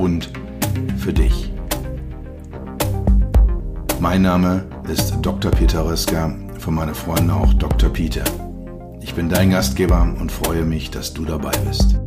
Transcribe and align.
und 0.00 0.30
für 0.96 1.12
dich. 1.12 1.52
Mein 4.00 4.22
Name 4.22 4.64
ist 4.90 5.14
Dr. 5.20 5.50
Peter 5.50 5.84
Röska, 5.84 6.34
von 6.58 6.74
meinen 6.74 6.94
Freunden 6.94 7.30
auch 7.30 7.52
Dr. 7.54 7.90
Peter. 7.90 8.24
Ich 9.02 9.14
bin 9.14 9.28
dein 9.28 9.50
Gastgeber 9.50 10.02
und 10.18 10.32
freue 10.32 10.64
mich, 10.64 10.90
dass 10.90 11.12
du 11.12 11.24
dabei 11.24 11.52
bist. 11.68 12.00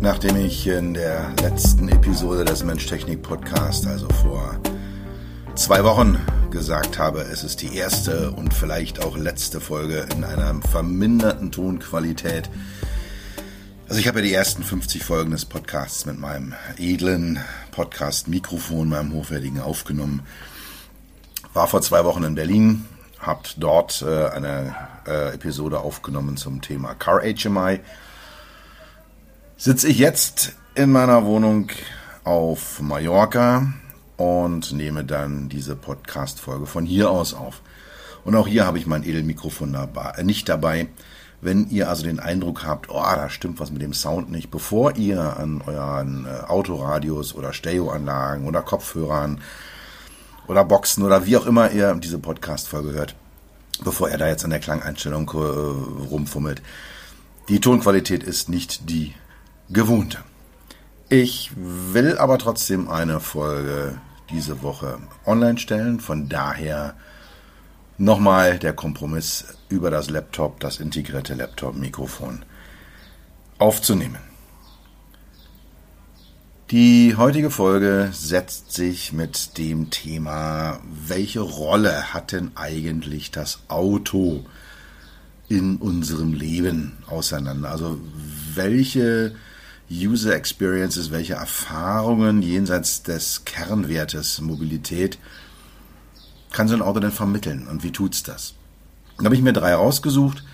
Nachdem 0.00 0.36
ich 0.36 0.66
in 0.66 0.94
der 0.94 1.30
letzten 1.42 1.88
Episode 1.88 2.44
des 2.44 2.64
Mensch-Technik-Podcast, 2.64 3.86
also 3.86 4.08
vor 4.22 4.56
zwei 5.54 5.84
Wochen, 5.84 6.18
gesagt 6.50 6.98
habe, 6.98 7.20
es 7.20 7.44
ist 7.44 7.60
die 7.62 7.76
erste 7.76 8.30
und 8.30 8.54
vielleicht 8.54 9.04
auch 9.04 9.16
letzte 9.16 9.60
Folge 9.60 10.06
in 10.14 10.24
einer 10.24 10.54
verminderten 10.70 11.52
Tonqualität. 11.52 12.48
Also 13.88 14.00
ich 14.00 14.08
habe 14.08 14.20
ja 14.20 14.24
die 14.24 14.32
ersten 14.32 14.62
50 14.62 15.04
Folgen 15.04 15.30
des 15.32 15.44
Podcasts 15.44 16.06
mit 16.06 16.18
meinem 16.18 16.54
edlen 16.78 17.38
Podcast-Mikrofon, 17.70 18.88
meinem 18.88 19.12
hochwertigen 19.12 19.60
aufgenommen. 19.60 20.22
War 21.52 21.68
vor 21.68 21.82
zwei 21.82 22.04
Wochen 22.04 22.24
in 22.24 22.34
Berlin, 22.34 22.86
habt 23.20 23.56
dort 23.58 24.02
äh, 24.02 24.28
eine 24.28 24.74
äh, 25.06 25.34
Episode 25.34 25.80
aufgenommen 25.80 26.38
zum 26.38 26.62
Thema 26.62 26.94
Car 26.94 27.20
HMI. 27.20 27.80
Sitze 29.58 29.88
ich 29.88 29.98
jetzt 29.98 30.52
in 30.74 30.90
meiner 30.90 31.24
Wohnung 31.26 31.68
auf 32.24 32.80
Mallorca 32.80 33.72
und 34.16 34.72
nehme 34.72 35.04
dann 35.04 35.48
diese 35.48 35.76
Podcast-Folge 35.76 36.66
von 36.66 36.84
hier 36.86 37.10
aus 37.10 37.34
auf. 37.34 37.62
Und 38.24 38.36
auch 38.36 38.46
hier 38.46 38.66
habe 38.66 38.78
ich 38.78 38.86
mein 38.86 39.04
Edelmikrofon 39.04 39.72
dabei, 39.72 40.12
äh, 40.16 40.24
nicht 40.24 40.48
dabei. 40.48 40.88
Wenn 41.40 41.68
ihr 41.70 41.88
also 41.88 42.04
den 42.04 42.20
Eindruck 42.20 42.64
habt, 42.64 42.88
oh, 42.88 43.02
da 43.02 43.28
stimmt 43.28 43.58
was 43.58 43.72
mit 43.72 43.82
dem 43.82 43.92
Sound 43.92 44.30
nicht, 44.30 44.50
bevor 44.50 44.96
ihr 44.96 45.36
an 45.36 45.60
euren 45.66 46.24
äh, 46.26 46.44
Autoradios 46.46 47.34
oder 47.34 47.52
Stereoanlagen 47.52 48.46
oder 48.46 48.62
Kopfhörern 48.62 49.40
oder 50.46 50.64
Boxen 50.64 51.02
oder 51.02 51.26
wie 51.26 51.36
auch 51.36 51.46
immer 51.46 51.72
ihr 51.72 51.94
diese 51.94 52.18
Podcast-Folge 52.18 52.92
hört, 52.92 53.16
bevor 53.82 54.08
er 54.08 54.18
da 54.18 54.28
jetzt 54.28 54.44
an 54.44 54.50
der 54.50 54.60
Klangeinstellung 54.60 55.28
äh, 55.30 56.04
rumfummelt. 56.10 56.62
Die 57.48 57.58
Tonqualität 57.58 58.22
ist 58.22 58.48
nicht 58.48 58.88
die 58.88 59.14
gewohnte. 59.68 60.18
Ich 61.12 61.50
will 61.54 62.16
aber 62.16 62.38
trotzdem 62.38 62.88
eine 62.88 63.20
Folge 63.20 64.00
diese 64.30 64.62
Woche 64.62 64.98
online 65.26 65.58
stellen. 65.58 66.00
Von 66.00 66.30
daher 66.30 66.94
nochmal 67.98 68.58
der 68.58 68.72
Kompromiss 68.72 69.44
über 69.68 69.90
das 69.90 70.08
Laptop, 70.08 70.60
das 70.60 70.80
integrierte 70.80 71.34
Laptop-Mikrofon 71.34 72.46
aufzunehmen. 73.58 74.20
Die 76.70 77.14
heutige 77.14 77.50
Folge 77.50 78.08
setzt 78.10 78.72
sich 78.72 79.12
mit 79.12 79.58
dem 79.58 79.90
Thema, 79.90 80.80
welche 81.06 81.40
Rolle 81.40 82.14
hat 82.14 82.32
denn 82.32 82.52
eigentlich 82.54 83.30
das 83.30 83.58
Auto 83.68 84.46
in 85.50 85.76
unserem 85.76 86.32
Leben 86.32 86.96
auseinander? 87.06 87.70
Also 87.70 88.00
welche 88.54 89.34
User 89.92 90.34
Experiences, 90.34 91.10
welche 91.10 91.34
Erfahrungen 91.34 92.40
jenseits 92.40 93.02
des 93.02 93.44
Kernwertes 93.44 94.40
Mobilität 94.40 95.18
kann 96.50 96.68
so 96.68 96.74
ein 96.74 96.82
Auto 96.82 97.00
denn 97.00 97.12
vermitteln 97.12 97.66
und 97.68 97.82
wie 97.82 97.92
tut's 97.92 98.22
das? 98.22 98.54
Da 99.18 99.26
habe 99.26 99.34
ich 99.34 99.42
mir 99.42 99.52
drei 99.52 99.74
rausgesucht, 99.74 100.44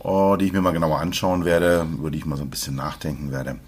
oh, 0.00 0.36
die 0.36 0.46
ich 0.46 0.52
mir 0.52 0.60
mal 0.60 0.72
genauer 0.72 1.00
anschauen 1.00 1.44
werde, 1.44 1.86
über 1.92 2.10
die 2.10 2.18
ich 2.18 2.26
mal 2.26 2.36
so 2.36 2.42
ein 2.42 2.50
bisschen 2.50 2.74
nachdenken 2.74 3.30
werde. 3.30 3.58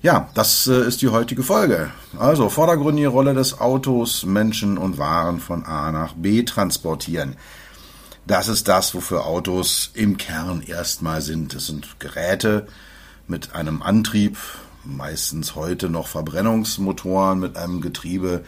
Ja, 0.00 0.28
das 0.34 0.66
äh, 0.68 0.86
ist 0.86 1.02
die 1.02 1.08
heutige 1.08 1.42
Folge. 1.42 1.90
Also 2.18 2.48
vordergründige 2.48 3.08
Rolle 3.08 3.34
des 3.34 3.60
Autos, 3.60 4.24
Menschen 4.24 4.78
und 4.78 4.98
Waren 4.98 5.40
von 5.40 5.64
A 5.64 5.90
nach 5.90 6.14
B 6.14 6.44
transportieren. 6.44 7.36
Das 8.26 8.46
ist 8.48 8.68
das, 8.68 8.94
wofür 8.94 9.26
Autos 9.26 9.90
im 9.94 10.16
Kern 10.16 10.62
erstmal 10.62 11.20
sind. 11.20 11.54
Es 11.54 11.66
sind 11.66 11.98
Geräte, 11.98 12.68
mit 13.28 13.54
einem 13.54 13.82
Antrieb, 13.82 14.38
meistens 14.84 15.54
heute 15.54 15.90
noch 15.90 16.08
Verbrennungsmotoren 16.08 17.38
mit 17.38 17.56
einem 17.56 17.80
Getriebe, 17.80 18.44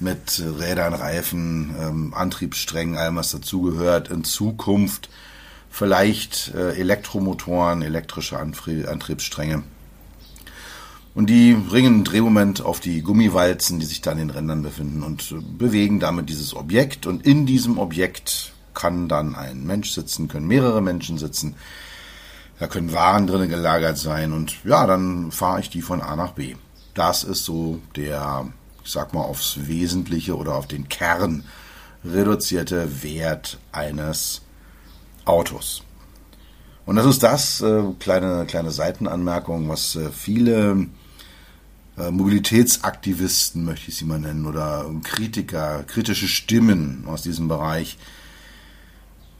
mit 0.00 0.42
Rädern, 0.58 0.94
Reifen, 0.94 1.74
ähm, 1.80 2.14
Antriebssträngen, 2.14 2.98
allem 2.98 3.16
was 3.16 3.30
dazugehört. 3.30 4.08
In 4.08 4.24
Zukunft 4.24 5.08
vielleicht 5.70 6.52
äh, 6.54 6.72
Elektromotoren, 6.72 7.82
elektrische 7.82 8.38
Antriebsstränge. 8.38 9.62
Und 11.14 11.28
die 11.28 11.54
bringen 11.54 11.94
einen 11.94 12.04
Drehmoment 12.04 12.62
auf 12.62 12.80
die 12.80 13.02
Gummiwalzen, 13.02 13.78
die 13.78 13.86
sich 13.86 14.00
da 14.00 14.12
an 14.12 14.18
den 14.18 14.30
Rändern 14.30 14.62
befinden 14.62 15.02
und 15.02 15.32
äh, 15.32 15.36
bewegen 15.40 16.00
damit 16.00 16.28
dieses 16.28 16.54
Objekt. 16.54 17.06
Und 17.06 17.24
in 17.24 17.46
diesem 17.46 17.78
Objekt 17.78 18.52
kann 18.74 19.08
dann 19.08 19.34
ein 19.36 19.64
Mensch 19.64 19.92
sitzen, 19.92 20.28
können 20.28 20.46
mehrere 20.46 20.82
Menschen 20.82 21.18
sitzen. 21.18 21.54
Da 22.62 22.68
können 22.68 22.92
Waren 22.92 23.26
drin 23.26 23.50
gelagert 23.50 23.98
sein 23.98 24.32
und 24.32 24.62
ja, 24.62 24.86
dann 24.86 25.32
fahre 25.32 25.58
ich 25.58 25.68
die 25.68 25.82
von 25.82 26.00
A 26.00 26.14
nach 26.14 26.30
B. 26.30 26.54
Das 26.94 27.24
ist 27.24 27.44
so 27.44 27.80
der, 27.96 28.52
ich 28.84 28.92
sag 28.92 29.12
mal, 29.12 29.22
aufs 29.22 29.66
Wesentliche 29.66 30.36
oder 30.36 30.54
auf 30.54 30.68
den 30.68 30.88
Kern 30.88 31.42
reduzierte 32.04 33.02
Wert 33.02 33.58
eines 33.72 34.42
Autos. 35.24 35.82
Und 36.86 36.94
das 36.94 37.06
ist 37.06 37.24
das, 37.24 37.62
äh, 37.62 37.82
kleine, 37.98 38.46
kleine 38.46 38.70
Seitenanmerkung, 38.70 39.68
was 39.68 39.96
äh, 39.96 40.10
viele 40.12 40.86
äh, 41.98 42.12
Mobilitätsaktivisten, 42.12 43.64
möchte 43.64 43.88
ich 43.88 43.96
sie 43.96 44.04
mal 44.04 44.20
nennen, 44.20 44.46
oder 44.46 44.88
Kritiker, 45.02 45.82
kritische 45.82 46.28
Stimmen 46.28 47.06
aus 47.08 47.22
diesem 47.22 47.48
Bereich 47.48 47.98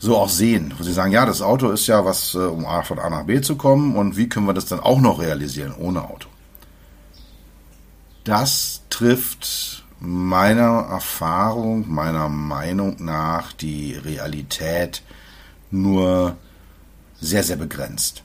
so 0.02 0.18
auch 0.18 0.28
sehen. 0.28 0.74
Wo 0.76 0.82
sie 0.82 0.92
sagen, 0.92 1.12
ja, 1.12 1.24
das 1.24 1.42
Auto 1.42 1.70
ist 1.70 1.86
ja 1.86 2.04
was, 2.04 2.34
äh, 2.34 2.38
um 2.38 2.66
von 2.82 2.98
A 2.98 3.08
nach 3.08 3.22
B 3.22 3.40
zu 3.40 3.56
kommen 3.56 3.94
und 3.94 4.16
wie 4.16 4.28
können 4.28 4.46
wir 4.46 4.52
das 4.52 4.66
dann 4.66 4.80
auch 4.80 5.00
noch 5.00 5.20
realisieren 5.20 5.72
ohne 5.78 6.02
Auto? 6.02 6.28
Das 8.24 8.82
trifft 8.90 9.84
meiner 10.00 10.88
Erfahrung, 10.90 11.84
meiner 11.88 12.28
Meinung 12.28 12.96
nach 12.98 13.52
die 13.52 13.94
Realität 13.94 15.02
nur 15.70 16.36
sehr, 17.20 17.44
sehr 17.44 17.56
begrenzt. 17.56 18.24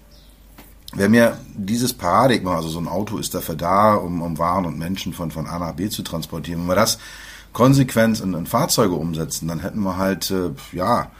Wer 0.93 1.09
mir 1.09 1.37
dieses 1.53 1.93
Paradigma, 1.93 2.55
also 2.55 2.69
so 2.69 2.79
ein 2.79 2.87
Auto 2.87 3.19
ist 3.19 3.35
dafür 3.35 3.55
da, 3.55 3.93
um, 3.93 4.23
um 4.23 4.39
Waren 4.39 4.65
und 4.65 4.79
Menschen 4.79 5.13
von, 5.13 5.29
von 5.29 5.45
A 5.45 5.59
nach 5.59 5.73
B 5.73 5.89
zu 5.89 6.01
transportieren, 6.01 6.61
wenn 6.61 6.69
wir 6.69 6.75
das 6.75 6.97
konsequent 7.53 8.19
in, 8.19 8.33
in 8.33 8.47
Fahrzeuge 8.47 8.95
umsetzen, 8.95 9.47
dann 9.47 9.59
hätten 9.59 9.81
wir 9.81 9.97
halt, 9.97 10.31
äh, 10.31 10.51
ja, 10.71 11.11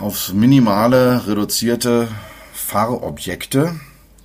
aufs 0.00 0.32
minimale 0.32 1.26
reduzierte 1.26 2.08
Fahrobjekte, 2.52 3.74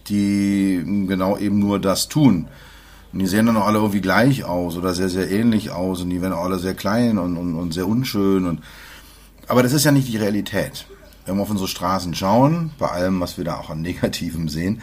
die 0.07 0.83
genau 1.07 1.37
eben 1.37 1.59
nur 1.59 1.79
das 1.79 2.07
tun. 2.07 2.47
Und 3.13 3.19
die 3.19 3.27
sehen 3.27 3.45
dann 3.45 3.57
auch 3.57 3.67
alle 3.67 3.77
irgendwie 3.77 4.01
gleich 4.01 4.43
aus 4.43 4.77
oder 4.77 4.93
sehr, 4.93 5.09
sehr 5.09 5.29
ähnlich 5.31 5.71
aus 5.71 6.01
und 6.01 6.09
die 6.09 6.21
werden 6.21 6.33
auch 6.33 6.43
alle 6.43 6.59
sehr 6.59 6.73
klein 6.73 7.17
und, 7.17 7.37
und, 7.37 7.55
und 7.55 7.73
sehr 7.73 7.87
unschön. 7.87 8.45
Und, 8.45 8.61
aber 9.47 9.63
das 9.63 9.73
ist 9.73 9.85
ja 9.85 9.91
nicht 9.91 10.07
die 10.07 10.17
Realität. 10.17 10.85
Wenn 11.25 11.35
wir 11.35 11.41
auf 11.41 11.49
unsere 11.49 11.67
Straßen 11.67 12.15
schauen, 12.15 12.71
bei 12.77 12.87
allem, 12.87 13.19
was 13.19 13.37
wir 13.37 13.45
da 13.45 13.57
auch 13.57 13.69
an 13.69 13.81
Negativem 13.81 14.49
sehen, 14.49 14.81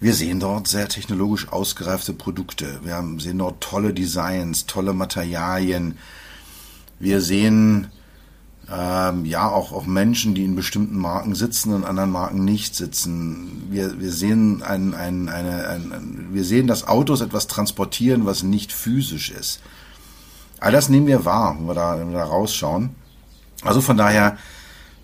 wir 0.00 0.14
sehen 0.14 0.40
dort 0.40 0.66
sehr 0.66 0.88
technologisch 0.88 1.48
ausgereifte 1.48 2.12
Produkte. 2.12 2.80
Wir 2.82 3.04
sehen 3.18 3.38
dort 3.38 3.60
tolle 3.60 3.94
Designs, 3.94 4.66
tolle 4.66 4.94
Materialien. 4.94 5.96
Wir 6.98 7.20
sehen 7.20 7.88
ähm, 8.72 9.24
ja 9.24 9.48
auch, 9.48 9.72
auch 9.72 9.86
Menschen, 9.86 10.34
die 10.34 10.44
in 10.44 10.56
bestimmten 10.56 10.96
Marken 10.96 11.34
sitzen 11.34 11.74
und 11.74 11.84
anderen 11.84 12.10
Marken 12.10 12.44
nicht 12.44 12.74
sitzen. 12.74 13.66
Wir, 13.70 14.00
wir 14.00 14.12
sehen 14.12 14.62
ein, 14.62 14.94
ein, 14.94 15.28
eine, 15.28 15.68
ein, 15.68 16.28
wir 16.32 16.44
sehen, 16.44 16.66
dass 16.66 16.88
Autos 16.88 17.20
etwas 17.20 17.46
transportieren, 17.46 18.24
was 18.24 18.42
nicht 18.42 18.72
physisch 18.72 19.30
ist. 19.30 19.60
All 20.60 20.72
das 20.72 20.88
nehmen 20.88 21.06
wir 21.06 21.24
wahr, 21.24 21.56
wenn 21.58 21.66
wir 21.66 21.74
da, 21.74 21.98
wenn 21.98 22.10
wir 22.10 22.18
da 22.18 22.24
rausschauen. 22.24 22.90
Also 23.62 23.80
von 23.80 23.96
daher 23.96 24.38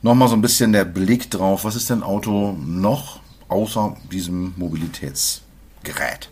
Nochmal 0.00 0.28
so 0.28 0.34
ein 0.34 0.42
bisschen 0.42 0.72
der 0.72 0.84
Blick 0.84 1.28
drauf, 1.28 1.64
was 1.64 1.74
ist 1.74 1.90
denn 1.90 2.04
Auto 2.04 2.52
noch 2.52 3.18
außer 3.48 3.96
diesem 4.12 4.54
Mobilitätsgerät? 4.56 6.30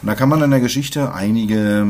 Und 0.00 0.06
da 0.08 0.14
kann 0.14 0.30
man 0.30 0.42
in 0.42 0.50
der 0.50 0.60
Geschichte 0.60 1.12
einige 1.12 1.86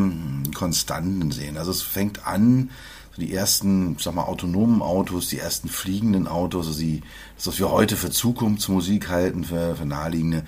Konstanten 0.54 1.30
sehen. 1.30 1.58
Also 1.58 1.70
es 1.70 1.82
fängt 1.82 2.26
an, 2.26 2.70
die 3.18 3.34
ersten, 3.34 3.96
sag 3.98 4.14
mal, 4.14 4.24
autonomen 4.24 4.80
Autos, 4.80 5.28
die 5.28 5.38
ersten 5.38 5.68
fliegenden 5.68 6.28
Autos, 6.28 6.68
also 6.68 6.80
die, 6.80 7.02
das, 7.36 7.48
was 7.48 7.58
wir 7.58 7.70
heute 7.70 7.96
für 7.96 8.10
Zukunftsmusik 8.10 9.08
halten, 9.08 9.44
für, 9.44 9.76
für 9.76 9.86
naheliegende, 9.86 10.44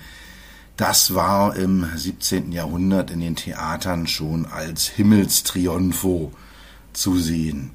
das 0.77 1.13
war 1.13 1.55
im 1.55 1.85
17. 1.95 2.51
Jahrhundert 2.51 3.11
in 3.11 3.19
den 3.19 3.35
Theatern 3.35 4.07
schon 4.07 4.45
als 4.45 4.87
Himmelstriunfo 4.87 6.31
zu 6.93 7.19
sehen. 7.19 7.71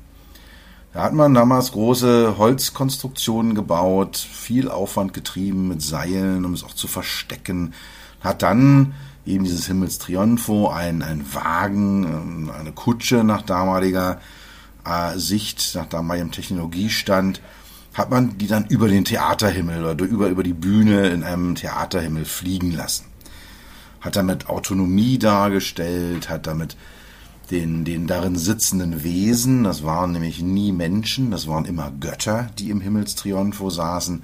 Da 0.93 1.03
hat 1.03 1.13
man 1.13 1.35
damals 1.35 1.73
große 1.73 2.39
Holzkonstruktionen 2.39 3.55
gebaut, 3.55 4.17
viel 4.17 4.71
Aufwand 4.71 5.13
getrieben 5.13 5.69
mit 5.69 5.83
Seilen, 5.83 6.45
um 6.47 6.55
es 6.55 6.65
auch 6.65 6.75
zu 6.75 6.89
verstecken. 6.89 7.75
Hat 8.21 8.43
dann 8.43 8.95
eben 9.27 9.45
dieses 9.45 9.67
Himmelstriunfo, 9.67 10.69
ein, 10.69 11.03
ein 11.03 11.35
Wagen, 11.35 12.05
ähm, 12.05 12.51
eine 12.59 12.73
Kutsche 12.73 13.25
nach 13.25 13.43
damaliger 13.43 14.15
äh, 14.15 14.46
Sicht, 15.17 15.75
nach 15.75 15.87
damaligem 15.87 16.31
Technologiestand, 16.31 17.41
hat 17.95 18.11
man 18.11 18.39
die 18.39 18.47
dann 18.47 18.67
über 18.67 18.89
den 18.89 19.05
Theaterhimmel 19.05 19.85
oder 19.85 20.05
über, 20.05 20.29
über 20.29 20.43
die 20.43 20.53
Bühne 20.53 21.09
in 21.09 21.25
einem 21.25 21.55
Theaterhimmel 21.55 22.25
fliegen 22.25 22.73
lassen. 22.73 23.07
Hat 24.01 24.17
damit 24.17 24.49
Autonomie 24.49 25.19
dargestellt, 25.19 26.29
hat 26.29 26.47
damit 26.47 26.77
den, 27.51 27.85
den 27.85 28.07
darin 28.07 28.37
sitzenden 28.37 29.03
Wesen, 29.03 29.65
das 29.65 29.83
waren 29.83 30.13
nämlich 30.13 30.43
nie 30.43 30.73
Menschen, 30.73 31.31
das 31.31 31.47
waren 31.47 31.65
immer 31.65 31.91
Götter, 31.91 32.51
die 32.59 32.71
im 32.71 32.81
Himmelstriunfo 32.81 33.71
saßen, 33.71 34.23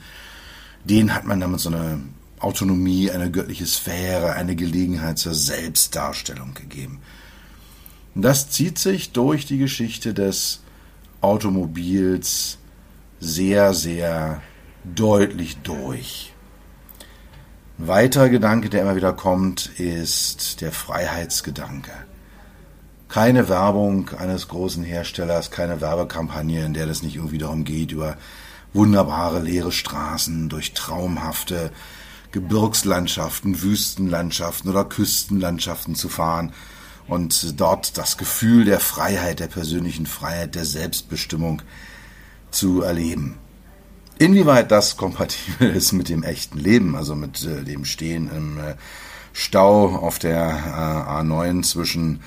denen 0.85 1.15
hat 1.15 1.25
man 1.25 1.41
damit 1.41 1.61
so 1.61 1.71
eine 1.71 2.01
Autonomie, 2.41 3.11
eine 3.11 3.31
göttliche 3.31 3.67
Sphäre, 3.67 4.33
eine 4.33 4.57
Gelegenheit 4.57 5.19
zur 5.19 5.35
Selbstdarstellung 5.35 6.55
gegeben. 6.55 7.01
Das 8.15 8.51
zieht 8.51 8.79
sich 8.79 9.13
durch 9.13 9.47
die 9.47 9.59
Geschichte 9.59 10.13
des 10.13 10.61
Automobils 11.23 12.59
sehr, 13.21 13.73
sehr 13.73 14.43
deutlich 14.85 15.59
durch. 15.59 16.35
Ein 17.79 17.89
weiterer 17.89 18.29
Gedanke, 18.29 18.69
der 18.69 18.83
immer 18.83 18.97
wieder 18.97 19.15
kommt, 19.15 19.79
ist 19.79 20.61
der 20.61 20.73
Freiheitsgedanke. 20.73 21.93
Keine 23.09 23.49
Werbung 23.49 24.11
eines 24.19 24.49
großen 24.49 24.85
Herstellers, 24.85 25.51
keine 25.51 25.81
Werbekampagne, 25.81 26.65
in 26.65 26.75
der 26.75 26.89
es 26.89 27.03
nicht 27.03 27.17
irgendwie 27.17 27.39
darum 27.39 27.65
geht, 27.65 27.93
über 27.93 28.17
wunderbare 28.75 29.41
leere 29.41 29.73
Straßen, 29.73 30.49
durch 30.49 30.75
traumhafte 30.75 31.71
Gebirgslandschaften, 32.31 33.63
Wüstenlandschaften 33.63 34.71
oder 34.71 34.85
Küstenlandschaften 34.85 35.95
zu 35.95 36.09
fahren 36.09 36.53
und 37.13 37.61
dort 37.61 37.99
das 37.99 38.17
Gefühl 38.17 38.65
der 38.65 38.81
Freiheit, 38.81 39.41
der 39.41 39.47
persönlichen 39.47 40.07
Freiheit, 40.07 40.55
der 40.55 40.65
Selbstbestimmung 40.65 41.61
zu 42.51 42.81
erleben. 42.81 43.39
Inwieweit 44.19 44.71
das 44.71 44.97
kompatibel 44.97 45.71
ist 45.77 45.93
mit 45.93 46.09
dem 46.09 46.23
echten 46.23 46.59
Leben, 46.59 46.97
also 46.97 47.15
mit 47.15 47.45
äh, 47.45 47.65
dem 47.65 47.85
Stehen 47.85 48.31
im 48.35 48.59
äh, 48.59 48.75
Stau 49.35 49.95
auf 49.97 50.19
der 50.19 50.41
äh, 50.41 51.11
A9 51.21 51.63
zwischen 51.63 52.21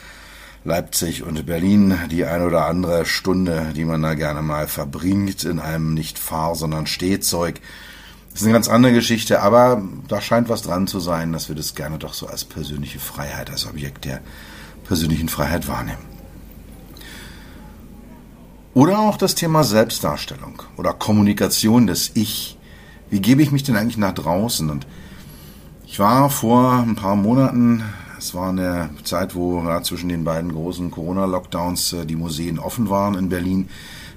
Leipzig 0.64 1.24
und 1.24 1.46
Berlin, 1.46 1.98
die 2.12 2.26
ein 2.26 2.44
oder 2.44 2.66
andere 2.66 3.06
Stunde, 3.06 3.74
die 3.76 3.86
man 3.86 4.02
da 4.02 4.14
gerne 4.14 4.42
mal 4.42 4.68
verbringt 4.68 5.44
in 5.46 5.60
einem 5.60 5.94
nicht 5.94 6.20
Fahr-, 6.20 6.56
sondern 6.56 6.86
Stehzeug, 6.86 7.60
das 8.32 8.42
ist 8.42 8.48
eine 8.48 8.54
ganz 8.54 8.68
andere 8.68 8.94
Geschichte, 8.94 9.42
aber 9.42 9.82
da 10.10 10.20
scheint 10.22 10.50
was 10.50 10.62
dran 10.62 10.88
zu 10.88 11.00
sein, 11.00 11.32
dass 11.32 11.48
wir 11.48 11.56
das 11.56 11.74
gerne 11.74 11.98
doch 11.98 12.14
so 12.14 12.28
als 12.28 12.44
persönliche 12.44 13.00
Freiheit, 13.00 13.50
als 13.50 13.66
Objekt 13.66 14.06
der 14.06 14.22
persönlichen 14.86 15.30
Freiheit 15.30 15.68
wahrnehmen. 15.68 16.16
Oder 18.74 19.00
auch 19.00 19.18
das 19.18 19.36
Thema 19.36 19.64
Selbstdarstellung 19.64 20.62
oder 20.76 20.94
Kommunikation 20.94 21.88
des 21.88 22.12
Ich. 22.14 22.58
Wie 23.10 23.22
gebe 23.22 23.42
ich 23.42 23.52
mich 23.52 23.64
denn 23.64 23.78
eigentlich 23.78 23.98
nach 23.98 24.14
draußen? 24.14 24.70
Und 24.70 24.86
ich 25.86 25.98
war 25.98 26.30
vor 26.30 26.74
ein 26.74 26.96
paar 26.96 27.16
Monaten, 27.16 27.84
es 28.18 28.34
war 28.34 28.50
eine 28.50 28.90
Zeit, 29.04 29.34
wo 29.34 29.62
ja, 29.64 29.82
zwischen 29.82 30.10
den 30.10 30.26
beiden 30.26 30.52
großen 30.52 30.92
Corona-Lockdowns 30.92 31.94
äh, 31.94 32.06
die 32.06 32.18
Museen 32.18 32.60
offen 32.60 32.90
waren 32.90 33.16
in 33.16 33.30
Berlin, 33.30 33.70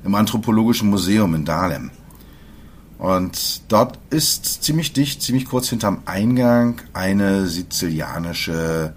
im 0.05 0.15
Anthropologischen 0.17 0.91
Museum 0.91 1.37
in 1.37 1.45
Dahlem. 1.45 1.91
Und 2.99 3.63
dort 3.69 4.01
ist 4.11 4.65
ziemlich 4.65 4.93
dicht, 4.93 5.23
ziemlich 5.23 5.45
kurz 5.45 5.69
hinterm 5.69 6.03
Eingang 6.05 6.81
eine 6.95 7.47
sizilianische 7.47 8.95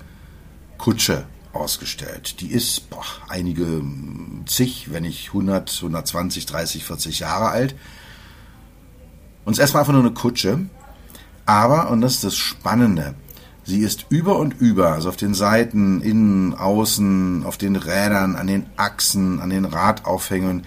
Kutsche 0.80 1.26
ausgestellt. 1.54 2.40
Die 2.42 2.52
ist 2.52 2.90
boah, 2.90 3.06
einige 3.28 3.82
zig, 4.46 4.92
wenn 4.92 5.04
nicht 5.04 5.28
100, 5.28 5.78
120, 5.78 6.46
30, 6.46 6.84
40 6.84 7.20
Jahre 7.20 7.50
alt. 7.50 7.76
Und 9.46 9.54
es 9.54 9.58
ist 9.58 9.62
erstmal 9.62 9.82
einfach 9.82 9.94
nur 9.94 10.04
eine 10.04 10.14
Kutsche. 10.14 10.60
Aber, 11.46 11.90
und 11.90 12.02
das 12.02 12.16
ist 12.16 12.24
das 12.24 12.38
Spannende, 12.38 13.16
sie 13.64 13.80
ist 13.80 14.06
über 14.10 14.38
und 14.38 14.60
über, 14.60 14.94
also 14.94 15.10
auf 15.10 15.18
den 15.18 15.34
Seiten, 15.34 16.02
innen, 16.02 16.54
außen, 16.54 17.44
auf 17.46 17.58
den 17.58 17.76
Rädern, 17.76 18.36
an 18.36 18.48
den 18.48 18.68
Achsen, 18.78 19.40
an 19.40 19.50
den 19.50 19.66
Radaufhängen 19.66 20.66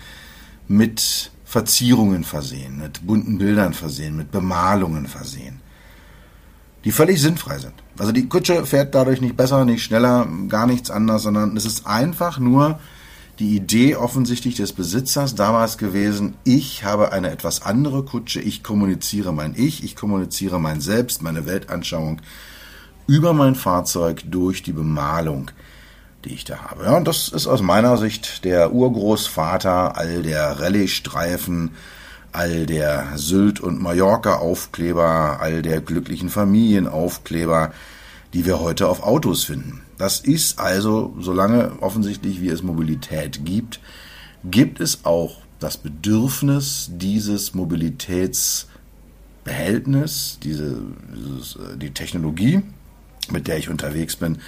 mit 0.68 1.30
Verzierungen 1.44 2.24
versehen, 2.24 2.78
mit 2.80 3.06
bunten 3.06 3.38
Bildern 3.38 3.74
versehen, 3.74 4.16
mit 4.16 4.30
Bemalungen 4.30 5.06
versehen, 5.06 5.60
die 6.84 6.92
völlig 6.92 7.20
sinnfrei 7.20 7.58
sind. 7.58 7.74
Also 7.98 8.12
die 8.12 8.28
Kutsche 8.28 8.66
fährt 8.66 8.94
dadurch 8.94 9.20
nicht 9.20 9.36
besser, 9.36 9.64
nicht 9.64 9.82
schneller, 9.82 10.28
gar 10.48 10.66
nichts 10.66 10.90
anderes, 10.90 11.22
sondern 11.22 11.56
es 11.56 11.64
ist 11.64 11.86
einfach 11.86 12.38
nur 12.38 12.78
die 13.38 13.56
Idee 13.56 13.96
offensichtlich 13.96 14.54
des 14.54 14.72
Besitzers 14.72 15.34
damals 15.34 15.76
gewesen, 15.76 16.34
ich 16.44 16.84
habe 16.84 17.10
eine 17.10 17.30
etwas 17.30 17.62
andere 17.62 18.04
Kutsche, 18.04 18.40
ich 18.40 18.62
kommuniziere 18.62 19.32
mein 19.32 19.54
Ich, 19.56 19.82
ich 19.82 19.96
kommuniziere 19.96 20.60
mein 20.60 20.80
Selbst, 20.80 21.22
meine 21.22 21.46
Weltanschauung 21.46 22.20
über 23.08 23.32
mein 23.32 23.56
Fahrzeug 23.56 24.22
durch 24.26 24.62
die 24.62 24.72
Bemalung 24.72 25.50
die 26.24 26.34
ich 26.34 26.44
da 26.44 26.58
habe. 26.58 26.84
Ja, 26.84 26.96
und 26.96 27.06
das 27.06 27.28
ist 27.28 27.46
aus 27.46 27.62
meiner 27.62 27.96
Sicht 27.96 28.44
der 28.44 28.72
Urgroßvater 28.72 29.96
all 29.96 30.22
der 30.22 30.60
Rallye-Streifen, 30.60 31.72
all 32.34 32.66
der 32.66 33.16
Sylt- 33.16 33.60
und 33.60 33.80
Mallorca-Aufkleber, 33.80 35.38
all 35.40 35.62
der 35.62 35.80
glücklichen 35.80 36.28
Familienaufkleber, 36.28 37.72
die 38.32 38.44
wir 38.44 38.58
heute 38.58 38.88
auf 38.88 39.04
Autos 39.04 39.44
finden. 39.44 39.82
Das 39.98 40.18
ist 40.18 40.58
also, 40.58 41.14
solange 41.20 41.80
offensichtlich 41.80 42.40
wie 42.40 42.48
es 42.48 42.64
Mobilität 42.64 43.44
gibt, 43.44 43.78
gibt 44.42 44.80
es 44.80 45.04
auch 45.04 45.36
das 45.60 45.76
Bedürfnis, 45.76 46.90
dieses 46.90 47.54
Mobilitätsbehältnis, 47.54 50.40
diese, 50.42 50.78
dieses, 51.14 51.54
äh, 51.54 51.76
die 51.76 51.92
Technologie, 51.92 52.62
mit 53.30 53.46
der 53.46 53.58
ich 53.58 53.68
unterwegs 53.68 54.16
bin, 54.16 54.38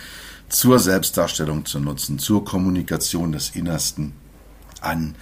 zur 0.48 0.80
Selbstdarstellung 0.80 1.64
zu 1.64 1.78
nutzen, 1.78 2.18
zur 2.18 2.44
Kommunikation 2.44 3.30
des 3.30 3.50
Innersten 3.50 4.12
an 4.80 5.14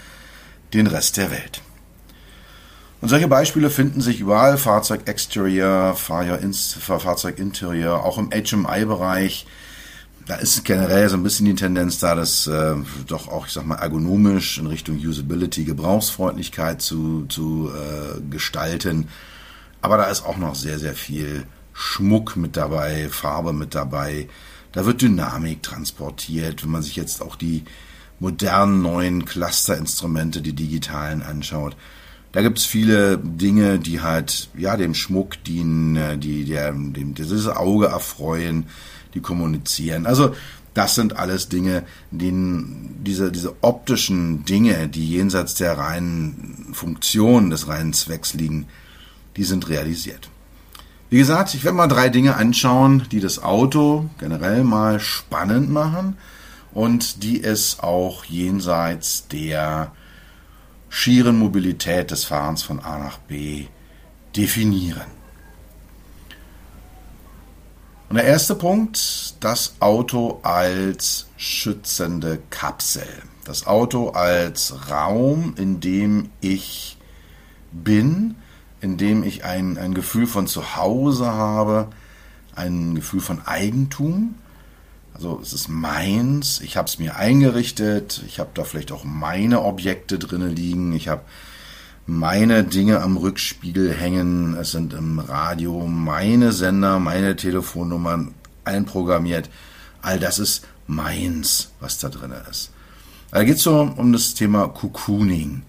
den 0.72 0.86
Rest 0.86 1.18
der 1.18 1.30
Welt. 1.30 1.60
Und 3.04 3.10
solche 3.10 3.28
Beispiele 3.28 3.68
finden 3.68 4.00
sich 4.00 4.20
überall, 4.20 4.56
Fahrzeug 4.56 5.02
Exterior, 5.04 5.94
Fahrzeug 5.94 7.38
Interior, 7.38 8.02
auch 8.02 8.16
im 8.16 8.30
HMI-Bereich. 8.30 9.46
Da 10.26 10.36
ist 10.36 10.64
generell 10.64 11.10
so 11.10 11.18
ein 11.18 11.22
bisschen 11.22 11.44
die 11.44 11.54
Tendenz 11.54 11.98
da, 11.98 12.14
das 12.14 12.46
äh, 12.46 12.76
doch 13.06 13.28
auch, 13.28 13.46
ich 13.46 13.52
sag 13.52 13.66
mal, 13.66 13.74
ergonomisch 13.74 14.56
in 14.56 14.68
Richtung 14.68 14.96
Usability, 14.96 15.64
Gebrauchsfreundlichkeit 15.64 16.80
zu, 16.80 17.26
zu 17.28 17.70
äh, 17.74 18.22
gestalten. 18.30 19.08
Aber 19.82 19.98
da 19.98 20.04
ist 20.04 20.24
auch 20.24 20.38
noch 20.38 20.54
sehr, 20.54 20.78
sehr 20.78 20.94
viel 20.94 21.44
Schmuck 21.74 22.36
mit 22.36 22.56
dabei, 22.56 23.10
Farbe 23.10 23.52
mit 23.52 23.74
dabei, 23.74 24.28
da 24.72 24.86
wird 24.86 25.02
Dynamik 25.02 25.62
transportiert. 25.62 26.64
Wenn 26.64 26.70
man 26.70 26.82
sich 26.82 26.96
jetzt 26.96 27.20
auch 27.20 27.36
die 27.36 27.64
modernen 28.18 28.80
neuen 28.80 29.26
Clusterinstrumente, 29.26 30.40
die 30.40 30.54
digitalen 30.54 31.22
anschaut, 31.22 31.76
da 32.34 32.42
gibt 32.42 32.58
es 32.58 32.66
viele 32.66 33.16
Dinge, 33.16 33.78
die 33.78 34.00
halt 34.00 34.48
ja 34.58 34.76
dem 34.76 34.94
Schmuck 34.94 35.42
dienen, 35.44 35.94
äh, 35.94 36.18
die 36.18 36.44
der, 36.44 36.72
dem 36.72 37.14
dieses 37.14 37.46
Auge 37.46 37.86
erfreuen, 37.86 38.66
die 39.14 39.20
kommunizieren. 39.20 40.04
Also 40.04 40.34
das 40.74 40.96
sind 40.96 41.16
alles 41.16 41.48
Dinge, 41.48 41.84
denen 42.10 42.96
diese, 43.04 43.30
diese 43.30 43.54
optischen 43.62 44.44
Dinge, 44.44 44.88
die 44.88 45.08
jenseits 45.08 45.54
der 45.54 45.78
reinen 45.78 46.70
Funktion 46.72 47.50
des 47.50 47.68
reinen 47.68 47.92
Zwecks 47.92 48.34
liegen, 48.34 48.66
die 49.36 49.44
sind 49.44 49.68
realisiert. 49.68 50.28
Wie 51.10 51.18
gesagt, 51.18 51.54
ich 51.54 51.62
werde 51.62 51.76
mal 51.76 51.86
drei 51.86 52.08
Dinge 52.08 52.34
anschauen, 52.34 53.04
die 53.12 53.20
das 53.20 53.40
Auto 53.40 54.10
generell 54.18 54.64
mal 54.64 54.98
spannend 54.98 55.70
machen 55.70 56.16
und 56.72 57.22
die 57.22 57.44
es 57.44 57.78
auch 57.78 58.24
jenseits 58.24 59.28
der 59.28 59.92
schieren 60.94 61.36
Mobilität 61.40 62.12
des 62.12 62.22
Fahrens 62.22 62.62
von 62.62 62.78
A 62.78 62.98
nach 62.98 63.18
B 63.18 63.66
definieren. 64.36 65.10
Und 68.08 68.14
der 68.14 68.26
erste 68.26 68.54
Punkt, 68.54 69.34
das 69.40 69.74
Auto 69.80 70.38
als 70.44 71.26
schützende 71.36 72.38
Kapsel. 72.50 73.08
Das 73.44 73.66
Auto 73.66 74.10
als 74.10 74.88
Raum, 74.88 75.54
in 75.58 75.80
dem 75.80 76.30
ich 76.40 76.96
bin, 77.72 78.36
in 78.80 78.96
dem 78.96 79.24
ich 79.24 79.44
ein, 79.44 79.76
ein 79.76 79.94
Gefühl 79.94 80.28
von 80.28 80.46
Zuhause 80.46 81.26
habe, 81.26 81.88
ein 82.54 82.94
Gefühl 82.94 83.20
von 83.20 83.44
Eigentum. 83.44 84.36
Also 85.14 85.38
es 85.40 85.52
ist 85.52 85.68
meins, 85.68 86.60
ich 86.60 86.76
habe 86.76 86.88
es 86.88 86.98
mir 86.98 87.16
eingerichtet, 87.16 88.22
ich 88.26 88.40
habe 88.40 88.50
da 88.52 88.64
vielleicht 88.64 88.90
auch 88.90 89.04
meine 89.04 89.62
Objekte 89.62 90.18
drinne 90.18 90.48
liegen, 90.48 90.92
ich 90.92 91.06
habe 91.06 91.22
meine 92.06 92.64
Dinge 92.64 93.00
am 93.00 93.16
Rückspiegel 93.16 93.94
hängen, 93.94 94.56
es 94.56 94.72
sind 94.72 94.92
im 94.92 95.20
Radio 95.20 95.86
meine 95.86 96.52
Sender, 96.52 96.98
meine 96.98 97.36
Telefonnummern 97.36 98.34
einprogrammiert. 98.64 99.48
All 100.02 100.18
das 100.18 100.40
ist 100.40 100.66
meins, 100.88 101.70
was 101.80 101.98
da 101.98 102.08
drin 102.08 102.32
ist. 102.50 102.72
Da 103.30 103.44
geht 103.44 103.56
es 103.56 103.62
so 103.62 103.80
um 103.96 104.12
das 104.12 104.34
Thema 104.34 104.68
Cocooning, 104.68 105.62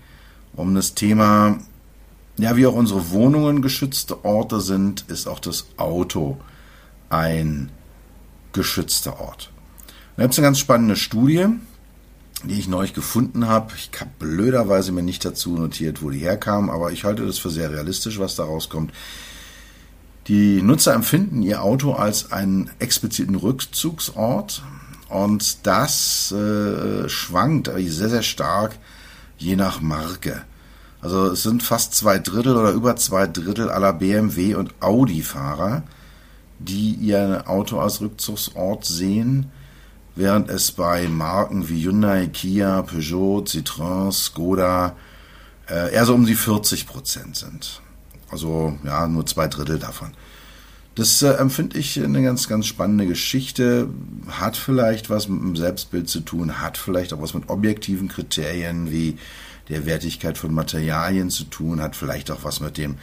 um 0.55 0.73
das 0.75 0.95
Thema, 0.95 1.59
ja, 2.37 2.57
wie 2.57 2.65
auch 2.65 2.73
unsere 2.73 3.11
Wohnungen 3.11 3.61
geschützte 3.61 4.25
Orte 4.25 4.59
sind, 4.59 5.05
ist 5.07 5.27
auch 5.27 5.39
das 5.39 5.67
Auto 5.77 6.37
ein 7.09 7.69
geschützter 8.55 9.19
Ort. 9.19 9.51
Da 10.17 10.23
gibt 10.23 10.33
es 10.33 10.39
eine 10.39 10.47
ganz 10.47 10.59
spannende 10.59 10.95
Studie, 10.95 11.47
die 12.43 12.57
ich 12.57 12.67
neulich 12.67 12.93
gefunden 12.93 13.47
habe. 13.47 13.73
Ich 13.75 13.91
habe 13.99 14.09
blöderweise 14.17 14.91
mir 14.91 15.03
nicht 15.03 15.23
dazu 15.23 15.55
notiert, 15.55 16.01
wo 16.01 16.09
die 16.09 16.19
herkam, 16.19 16.69
aber 16.69 16.91
ich 16.91 17.03
halte 17.03 17.25
das 17.25 17.37
für 17.37 17.49
sehr 17.49 17.71
realistisch, 17.71 18.17
was 18.17 18.35
da 18.35 18.45
rauskommt. 18.45 18.91
Die 20.27 20.61
Nutzer 20.63 20.93
empfinden 20.93 21.43
ihr 21.43 21.61
Auto 21.61 21.93
als 21.93 22.31
einen 22.31 22.71
expliziten 22.79 23.35
Rückzugsort 23.35 24.63
und 25.09 25.67
das 25.67 26.31
äh, 26.31 27.07
schwankt 27.07 27.69
sehr, 27.75 28.09
sehr 28.09 28.23
stark 28.23 28.79
je 29.37 29.55
nach 29.55 29.81
Marke. 29.81 30.41
Also 31.01 31.27
es 31.27 31.43
sind 31.43 31.61
fast 31.61 31.93
zwei 31.93 32.17
Drittel 32.17 32.55
oder 32.55 32.71
über 32.71 32.95
zwei 32.95 33.27
Drittel 33.27 33.69
aller 33.69 33.93
BMW 33.93 34.55
und 34.55 34.73
Audi-Fahrer, 34.79 35.83
die 36.59 36.93
ihr 36.93 37.43
Auto 37.47 37.79
als 37.79 38.01
Rückzugsort 38.01 38.85
sehen 38.85 39.51
während 40.15 40.49
es 40.49 40.71
bei 40.71 41.07
Marken 41.07 41.69
wie 41.69 41.83
Hyundai, 41.83 42.27
Kia, 42.27 42.81
Peugeot, 42.81 43.43
Citroën, 43.47 44.11
Skoda 44.11 44.95
äh, 45.69 45.93
eher 45.93 46.05
so 46.05 46.13
um 46.13 46.25
die 46.25 46.35
40 46.35 46.87
Prozent 46.87 47.35
sind. 47.35 47.81
Also 48.31 48.77
ja, 48.83 49.07
nur 49.07 49.25
zwei 49.25 49.47
Drittel 49.47 49.77
davon. 49.77 50.11
Das 50.95 51.21
äh, 51.21 51.31
empfinde 51.31 51.77
ich 51.77 52.01
eine 52.01 52.23
ganz, 52.23 52.47
ganz 52.47 52.65
spannende 52.65 53.05
Geschichte. 53.05 53.89
Hat 54.29 54.55
vielleicht 54.55 55.09
was 55.09 55.27
mit 55.27 55.41
dem 55.41 55.55
Selbstbild 55.55 56.07
zu 56.07 56.21
tun, 56.21 56.61
hat 56.61 56.77
vielleicht 56.77 57.13
auch 57.13 57.21
was 57.21 57.33
mit 57.33 57.49
objektiven 57.49 58.07
Kriterien 58.07 58.91
wie 58.91 59.17
der 59.67 59.85
Wertigkeit 59.85 60.37
von 60.37 60.53
Materialien 60.53 61.29
zu 61.29 61.43
tun, 61.45 61.81
hat 61.81 61.95
vielleicht 61.95 62.31
auch 62.31 62.43
was 62.43 62.61
mit 62.61 62.77
dem 62.77 62.95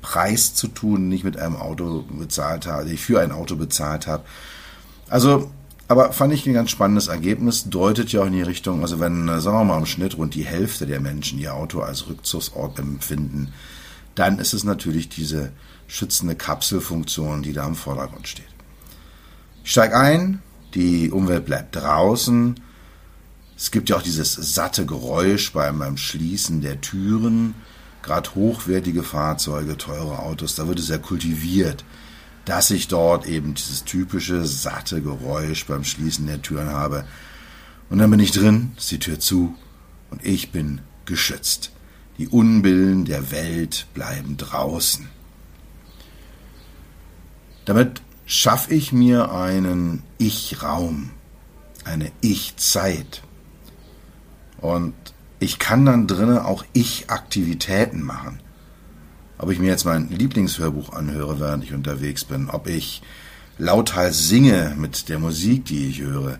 Preis 0.00 0.54
zu 0.54 0.68
tun, 0.68 1.08
nicht 1.08 1.24
mit 1.24 1.36
einem 1.38 1.56
Auto 1.56 2.04
bezahlt 2.08 2.66
habe, 2.66 2.90
ich 2.90 3.00
für 3.00 3.20
ein 3.20 3.32
Auto 3.32 3.56
bezahlt 3.56 4.06
habe. 4.06 4.24
Also 5.08 5.50
aber 5.90 6.12
fand 6.12 6.32
ich 6.32 6.46
ein 6.46 6.54
ganz 6.54 6.70
spannendes 6.70 7.08
Ergebnis, 7.08 7.64
deutet 7.68 8.12
ja 8.12 8.22
auch 8.22 8.26
in 8.26 8.32
die 8.32 8.42
Richtung, 8.42 8.82
also 8.82 9.00
wenn, 9.00 9.26
äh, 9.26 9.40
sagen 9.40 9.56
wir 9.56 9.64
mal, 9.64 9.78
im 9.78 9.86
Schnitt 9.86 10.16
rund 10.16 10.36
die 10.36 10.44
Hälfte 10.44 10.86
der 10.86 11.00
Menschen 11.00 11.40
ihr 11.40 11.52
Auto 11.52 11.80
als 11.80 12.06
Rückzugsort 12.06 12.78
empfinden, 12.78 13.52
dann 14.14 14.38
ist 14.38 14.52
es 14.52 14.62
natürlich 14.62 15.08
diese 15.08 15.50
schützende 15.88 16.36
Kapselfunktion, 16.36 17.42
die 17.42 17.52
da 17.52 17.66
im 17.66 17.74
Vordergrund 17.74 18.28
steht. 18.28 18.46
Ich 19.64 19.72
steige 19.72 19.96
ein, 19.96 20.40
die 20.74 21.10
Umwelt 21.10 21.44
bleibt 21.44 21.74
draußen. 21.74 22.60
Es 23.56 23.72
gibt 23.72 23.88
ja 23.88 23.96
auch 23.96 24.02
dieses 24.02 24.34
satte 24.34 24.86
Geräusch 24.86 25.52
beim, 25.52 25.80
beim 25.80 25.96
Schließen 25.96 26.60
der 26.60 26.80
Türen. 26.80 27.56
Gerade 28.02 28.34
hochwertige 28.34 29.02
Fahrzeuge, 29.02 29.76
teure 29.76 30.20
Autos, 30.20 30.54
da 30.54 30.66
wird 30.66 30.78
es 30.78 30.88
ja 30.88 30.98
kultiviert 30.98 31.84
dass 32.44 32.70
ich 32.70 32.88
dort 32.88 33.26
eben 33.26 33.54
dieses 33.54 33.84
typische 33.84 34.44
satte 34.44 35.02
Geräusch 35.02 35.66
beim 35.66 35.84
Schließen 35.84 36.26
der 36.26 36.42
Türen 36.42 36.70
habe. 36.70 37.04
Und 37.88 37.98
dann 37.98 38.10
bin 38.10 38.20
ich 38.20 38.32
drin, 38.32 38.72
ist 38.76 38.90
die 38.90 38.98
Tür 38.98 39.20
zu 39.20 39.54
und 40.10 40.24
ich 40.24 40.50
bin 40.50 40.80
geschützt. 41.04 41.70
Die 42.18 42.28
Unbillen 42.28 43.04
der 43.04 43.30
Welt 43.30 43.86
bleiben 43.94 44.36
draußen. 44.36 45.08
Damit 47.64 48.02
schaffe 48.26 48.74
ich 48.74 48.92
mir 48.92 49.32
einen 49.32 50.02
Ich-Raum, 50.18 51.10
eine 51.84 52.10
Ich-Zeit. 52.20 53.22
Und 54.58 54.94
ich 55.40 55.58
kann 55.58 55.84
dann 55.84 56.06
drinnen 56.06 56.38
auch 56.38 56.64
Ich-Aktivitäten 56.72 58.02
machen 58.02 58.40
ob 59.40 59.50
ich 59.50 59.58
mir 59.58 59.68
jetzt 59.68 59.86
mein 59.86 60.10
Lieblingshörbuch 60.10 60.92
anhöre, 60.92 61.40
während 61.40 61.64
ich 61.64 61.72
unterwegs 61.72 62.24
bin, 62.24 62.50
ob 62.50 62.66
ich 62.66 63.00
lauthals 63.56 64.28
singe 64.28 64.74
mit 64.76 65.08
der 65.08 65.18
Musik, 65.18 65.64
die 65.64 65.88
ich 65.88 66.00
höre, 66.02 66.38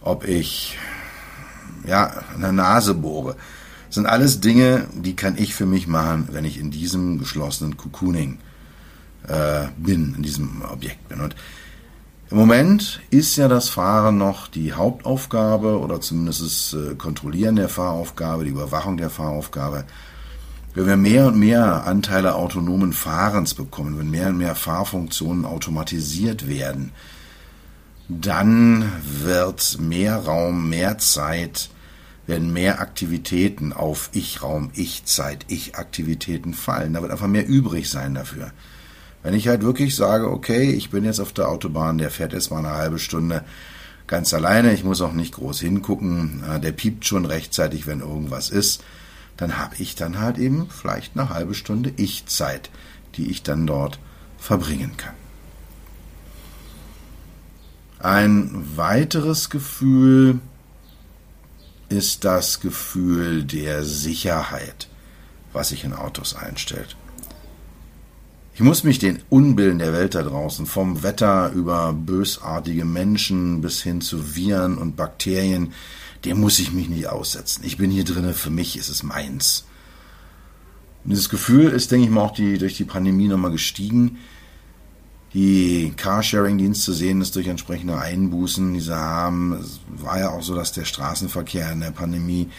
ob 0.00 0.26
ich 0.26 0.76
ja 1.86 2.24
der 2.40 2.50
Nase 2.50 2.94
bohre. 2.94 3.36
Sind 3.88 4.06
alles 4.06 4.40
Dinge, 4.40 4.88
die 4.94 5.14
kann 5.14 5.38
ich 5.38 5.54
für 5.54 5.66
mich 5.66 5.86
machen, 5.86 6.28
wenn 6.32 6.44
ich 6.44 6.58
in 6.58 6.72
diesem 6.72 7.20
geschlossenen 7.20 7.76
Cocooning 7.76 8.38
äh, 9.28 9.66
bin, 9.76 10.14
in 10.16 10.24
diesem 10.24 10.62
Objekt 10.62 11.08
bin. 11.08 11.20
Und 11.20 11.36
im 12.34 12.40
Moment 12.40 13.00
ist 13.10 13.36
ja 13.36 13.46
das 13.46 13.68
Fahren 13.68 14.18
noch 14.18 14.48
die 14.48 14.72
Hauptaufgabe 14.72 15.78
oder 15.78 16.00
zumindest 16.00 16.42
das 16.42 16.72
äh, 16.76 16.96
Kontrollieren 16.96 17.54
der 17.54 17.68
Fahraufgabe, 17.68 18.42
die 18.42 18.50
Überwachung 18.50 18.96
der 18.96 19.08
Fahraufgabe. 19.08 19.84
Wenn 20.74 20.86
wir 20.88 20.96
mehr 20.96 21.28
und 21.28 21.38
mehr 21.38 21.86
Anteile 21.86 22.34
autonomen 22.34 22.92
Fahrens 22.92 23.54
bekommen, 23.54 24.00
wenn 24.00 24.10
mehr 24.10 24.30
und 24.30 24.38
mehr 24.38 24.56
Fahrfunktionen 24.56 25.44
automatisiert 25.44 26.48
werden, 26.48 26.90
dann 28.08 28.90
wird 29.22 29.78
mehr 29.78 30.16
Raum, 30.16 30.68
mehr 30.68 30.98
Zeit, 30.98 31.70
werden 32.26 32.52
mehr 32.52 32.80
Aktivitäten 32.80 33.72
auf 33.72 34.10
Ich-Raum, 34.12 34.70
Ich-Zeit, 34.74 35.44
Ich-Aktivitäten 35.46 36.52
fallen. 36.52 36.94
Da 36.94 37.02
wird 37.02 37.12
einfach 37.12 37.28
mehr 37.28 37.46
übrig 37.46 37.88
sein 37.88 38.12
dafür. 38.12 38.50
Wenn 39.24 39.34
ich 39.34 39.48
halt 39.48 39.62
wirklich 39.62 39.96
sage, 39.96 40.30
okay, 40.30 40.70
ich 40.70 40.90
bin 40.90 41.04
jetzt 41.04 41.18
auf 41.18 41.32
der 41.32 41.48
Autobahn, 41.48 41.98
der 41.98 42.12
fährt 42.12 42.32
jetzt 42.32 42.52
mal 42.52 42.58
eine 42.58 42.76
halbe 42.76 43.00
Stunde 43.00 43.42
ganz 44.06 44.32
alleine, 44.32 44.72
ich 44.72 44.84
muss 44.84 45.00
auch 45.00 45.14
nicht 45.14 45.34
groß 45.34 45.58
hingucken, 45.60 46.44
der 46.62 46.70
piept 46.70 47.06
schon 47.06 47.24
rechtzeitig, 47.24 47.88
wenn 47.88 48.00
irgendwas 48.00 48.50
ist 48.50 48.84
dann 49.36 49.58
habe 49.58 49.76
ich 49.78 49.94
dann 49.94 50.20
halt 50.20 50.38
eben 50.38 50.68
vielleicht 50.70 51.18
eine 51.18 51.28
halbe 51.28 51.54
Stunde 51.54 51.92
Ich-Zeit, 51.96 52.70
die 53.16 53.30
ich 53.30 53.42
dann 53.42 53.66
dort 53.66 53.98
verbringen 54.38 54.96
kann. 54.96 55.14
Ein 57.98 58.76
weiteres 58.76 59.50
Gefühl 59.50 60.40
ist 61.88 62.24
das 62.24 62.60
Gefühl 62.60 63.44
der 63.44 63.84
Sicherheit, 63.84 64.88
was 65.52 65.70
sich 65.70 65.84
in 65.84 65.94
Autos 65.94 66.34
einstellt. 66.34 66.96
Ich 68.54 68.60
muss 68.60 68.84
mich 68.84 69.00
den 69.00 69.20
Unbillen 69.30 69.80
der 69.80 69.92
Welt 69.92 70.14
da 70.14 70.22
draußen, 70.22 70.66
vom 70.66 71.02
Wetter 71.02 71.50
über 71.50 71.92
bösartige 71.92 72.84
Menschen 72.84 73.60
bis 73.60 73.82
hin 73.82 74.00
zu 74.00 74.36
Viren 74.36 74.78
und 74.78 74.94
Bakterien, 74.94 75.72
dem 76.24 76.38
muss 76.38 76.60
ich 76.60 76.72
mich 76.72 76.88
nicht 76.88 77.08
aussetzen. 77.08 77.64
Ich 77.64 77.78
bin 77.78 77.90
hier 77.90 78.04
drinnen, 78.04 78.32
für 78.32 78.50
mich 78.50 78.76
ist 78.78 78.88
es 78.88 79.02
meins. 79.02 79.66
Und 81.02 81.10
dieses 81.10 81.30
Gefühl 81.30 81.70
ist, 81.70 81.90
denke 81.90 82.06
ich 82.06 82.12
mal, 82.12 82.20
auch 82.20 82.30
die, 82.30 82.56
durch 82.56 82.76
die 82.76 82.84
Pandemie 82.84 83.26
nochmal 83.26 83.50
gestiegen. 83.50 84.18
Die 85.34 85.92
Carsharing-Dienste 85.96 86.92
sehen 86.92 87.20
es 87.20 87.32
durch 87.32 87.48
entsprechende 87.48 87.98
Einbußen, 87.98 88.72
die 88.72 88.80
sie 88.80 88.96
haben. 88.96 89.54
Es 89.54 89.80
war 89.88 90.20
ja 90.20 90.30
auch 90.30 90.44
so, 90.44 90.54
dass 90.54 90.70
der 90.70 90.84
Straßenverkehr 90.84 91.72
in 91.72 91.80
der 91.80 91.90
Pandemie 91.90 92.50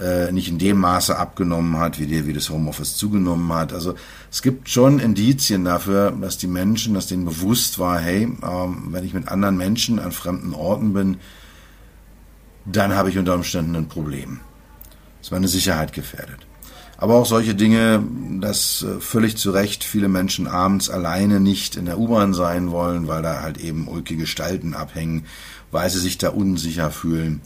äh, 0.00 0.32
nicht 0.32 0.48
in 0.48 0.58
dem 0.58 0.78
Maße 0.78 1.18
abgenommen 1.18 1.78
hat, 1.78 1.98
wie, 1.98 2.06
der, 2.06 2.26
wie 2.26 2.32
das 2.32 2.50
Homeoffice 2.50 2.96
zugenommen 2.96 3.52
hat. 3.52 3.72
Also 3.72 3.94
es 4.30 4.42
gibt 4.42 4.68
schon 4.68 4.98
Indizien 4.98 5.64
dafür, 5.64 6.12
dass 6.12 6.38
die 6.38 6.46
Menschen, 6.46 6.94
dass 6.94 7.06
denen 7.06 7.24
bewusst 7.24 7.78
war, 7.78 7.98
hey, 7.98 8.22
ähm, 8.24 8.88
wenn 8.90 9.04
ich 9.04 9.14
mit 9.14 9.28
anderen 9.28 9.56
Menschen 9.56 9.98
an 9.98 10.12
fremden 10.12 10.54
Orten 10.54 10.92
bin, 10.92 11.16
dann 12.64 12.94
habe 12.94 13.10
ich 13.10 13.18
unter 13.18 13.34
Umständen 13.34 13.74
ein 13.76 13.88
Problem. 13.88 14.40
Ist 15.20 15.32
meine 15.32 15.48
Sicherheit 15.48 15.92
gefährdet. 15.92 16.46
Aber 17.00 17.14
auch 17.14 17.26
solche 17.26 17.54
Dinge, 17.54 18.02
dass 18.40 18.82
äh, 18.82 19.00
völlig 19.00 19.36
zu 19.36 19.52
Recht 19.52 19.84
viele 19.84 20.08
Menschen 20.08 20.48
abends 20.48 20.90
alleine 20.90 21.38
nicht 21.38 21.76
in 21.76 21.86
der 21.86 21.98
U-Bahn 21.98 22.34
sein 22.34 22.72
wollen, 22.72 23.06
weil 23.06 23.22
da 23.22 23.40
halt 23.40 23.58
eben 23.58 23.86
ulkige 23.86 24.22
Gestalten 24.22 24.74
abhängen, 24.74 25.24
weil 25.70 25.88
sie 25.90 26.00
sich 26.00 26.18
da 26.18 26.30
unsicher 26.30 26.90
fühlen. 26.90 27.40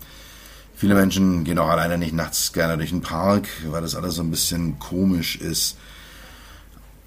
Viele 0.82 0.96
Menschen 0.96 1.44
gehen 1.44 1.60
auch 1.60 1.68
alleine 1.68 1.96
nicht 1.96 2.12
nachts 2.12 2.52
gerne 2.52 2.76
durch 2.76 2.90
den 2.90 3.02
Park, 3.02 3.46
weil 3.70 3.82
das 3.82 3.94
alles 3.94 4.16
so 4.16 4.22
ein 4.24 4.32
bisschen 4.32 4.80
komisch 4.80 5.36
ist. 5.36 5.76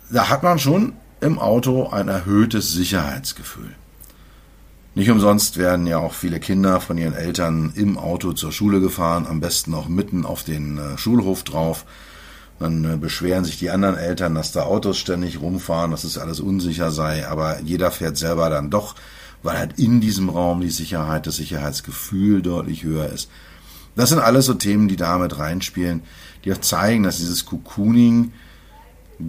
Da 0.09 0.29
hat 0.29 0.43
man 0.43 0.59
schon 0.59 0.93
im 1.19 1.37
Auto 1.37 1.89
ein 1.89 2.07
erhöhtes 2.07 2.71
Sicherheitsgefühl. 2.71 3.75
Nicht 4.93 5.09
umsonst 5.09 5.57
werden 5.57 5.87
ja 5.87 5.97
auch 5.97 6.13
viele 6.13 6.39
Kinder 6.39 6.79
von 6.79 6.97
ihren 6.97 7.15
Eltern 7.15 7.73
im 7.75 7.97
Auto 7.97 8.31
zur 8.31 8.53
Schule 8.53 8.79
gefahren, 8.79 9.27
am 9.29 9.41
besten 9.41 9.73
auch 9.73 9.89
mitten 9.89 10.25
auf 10.25 10.43
den 10.43 10.77
äh, 10.77 10.97
Schulhof 10.97 11.43
drauf. 11.43 11.83
Dann 12.59 12.85
äh, 12.85 12.95
beschweren 12.95 13.43
sich 13.43 13.59
die 13.59 13.71
anderen 13.71 13.97
Eltern, 13.97 14.35
dass 14.35 14.53
da 14.53 14.63
Autos 14.63 14.97
ständig 14.97 15.41
rumfahren, 15.41 15.91
dass 15.91 16.05
es 16.05 16.17
alles 16.17 16.39
unsicher 16.39 16.91
sei, 16.91 17.27
aber 17.27 17.59
jeder 17.59 17.91
fährt 17.91 18.15
selber 18.15 18.49
dann 18.49 18.69
doch, 18.69 18.95
weil 19.43 19.57
halt 19.57 19.77
in 19.77 19.99
diesem 19.99 20.29
Raum 20.29 20.61
die 20.61 20.69
Sicherheit, 20.69 21.27
das 21.27 21.35
Sicherheitsgefühl 21.35 22.41
deutlich 22.41 22.85
höher 22.85 23.09
ist. 23.09 23.29
Das 23.95 24.09
sind 24.09 24.19
alles 24.19 24.45
so 24.45 24.53
Themen, 24.53 24.87
die 24.87 24.97
damit 24.97 25.37
reinspielen, 25.39 26.03
die 26.43 26.53
auch 26.53 26.59
zeigen, 26.59 27.03
dass 27.03 27.17
dieses 27.17 27.45
Cocooning 27.45 28.33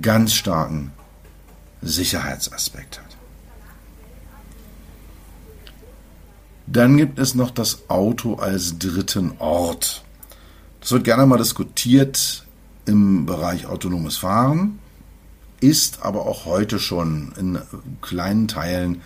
ganz 0.02 0.35
starken 0.35 0.92
Sicherheitsaspekt 1.82 2.99
hat. 2.99 3.16
Dann 6.66 6.96
gibt 6.96 7.20
es 7.20 7.35
noch 7.35 7.52
das 7.52 7.88
Auto 7.88 8.35
als 8.35 8.78
dritten 8.78 9.35
Ort. 9.38 10.04
Das 10.80 10.90
wird 10.90 11.04
gerne 11.04 11.26
mal 11.26 11.38
diskutiert 11.38 12.44
im 12.87 13.25
Bereich 13.26 13.66
autonomes 13.66 14.16
Fahren, 14.16 14.78
ist 15.61 16.02
aber 16.02 16.26
auch 16.26 16.44
heute 16.44 16.78
schon 16.78 17.32
in 17.38 17.58
kleinen 18.02 18.49
Teilen 18.49 19.00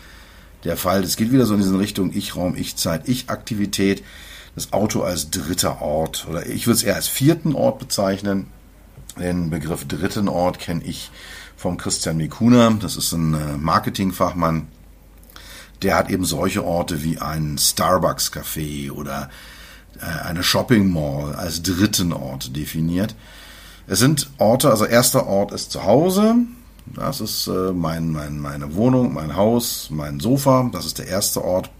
der 0.65 0.77
Fall. 0.77 1.03
Es 1.05 1.17
geht 1.17 1.33
wieder 1.33 1.47
so 1.47 1.55
in 1.55 1.61
diese 1.61 1.79
Richtung 1.79 2.13
Ich-Raum, 2.13 2.57
Ich-Zeit, 2.57 3.09
Ich-Aktivität. 3.09 4.03
Das 4.55 4.73
Auto 4.73 5.03
als 5.03 5.31
dritter 5.31 5.81
Ort 5.81 6.27
oder 6.29 6.47
ich 6.47 6.67
würde 6.67 6.77
es 6.77 6.83
eher 6.83 6.97
als 6.97 7.09
vierten 7.09 7.55
Ort 7.55 7.79
bezeichnen. 7.79 8.49
Den 9.19 9.51
Begriff 9.51 9.87
dritten 9.87 10.29
Ort 10.29 10.59
kenne 10.59 10.83
ich 10.85 11.11
vom 11.57 11.77
Christian 11.77 12.17
Mikuna. 12.17 12.71
Das 12.81 12.97
ist 12.97 13.13
ein 13.13 13.35
äh, 13.35 13.57
Marketingfachmann. 13.57 14.69
Der 15.83 15.97
hat 15.97 16.11
eben 16.11 16.25
solche 16.25 16.65
Orte 16.65 17.03
wie 17.03 17.19
ein 17.19 17.57
Starbucks-Café 17.59 18.91
oder 18.91 19.31
äh, 20.01 20.27
eine 20.27 20.43
Shopping 20.43 20.93
Mall 20.93 21.35
als 21.35 21.63
dritten 21.63 22.13
Ort 22.13 22.57
definiert. 22.57 23.15
Es 23.87 23.99
sind 23.99 24.31
Orte, 24.39 24.71
also 24.71 24.85
erster 24.85 25.27
Ort 25.27 25.53
ist 25.53 25.71
zu 25.71 25.85
Hause. 25.85 26.35
Das 26.87 27.21
ist 27.21 27.47
äh, 27.47 27.73
mein, 27.73 28.11
mein, 28.11 28.39
meine 28.39 28.75
Wohnung, 28.75 29.15
mein 29.15 29.37
Haus, 29.37 29.89
mein 29.91 30.19
Sofa. 30.19 30.69
Das 30.73 30.87
ist 30.87 30.99
der 30.99 31.07
erste 31.07 31.45
Ort. 31.45 31.71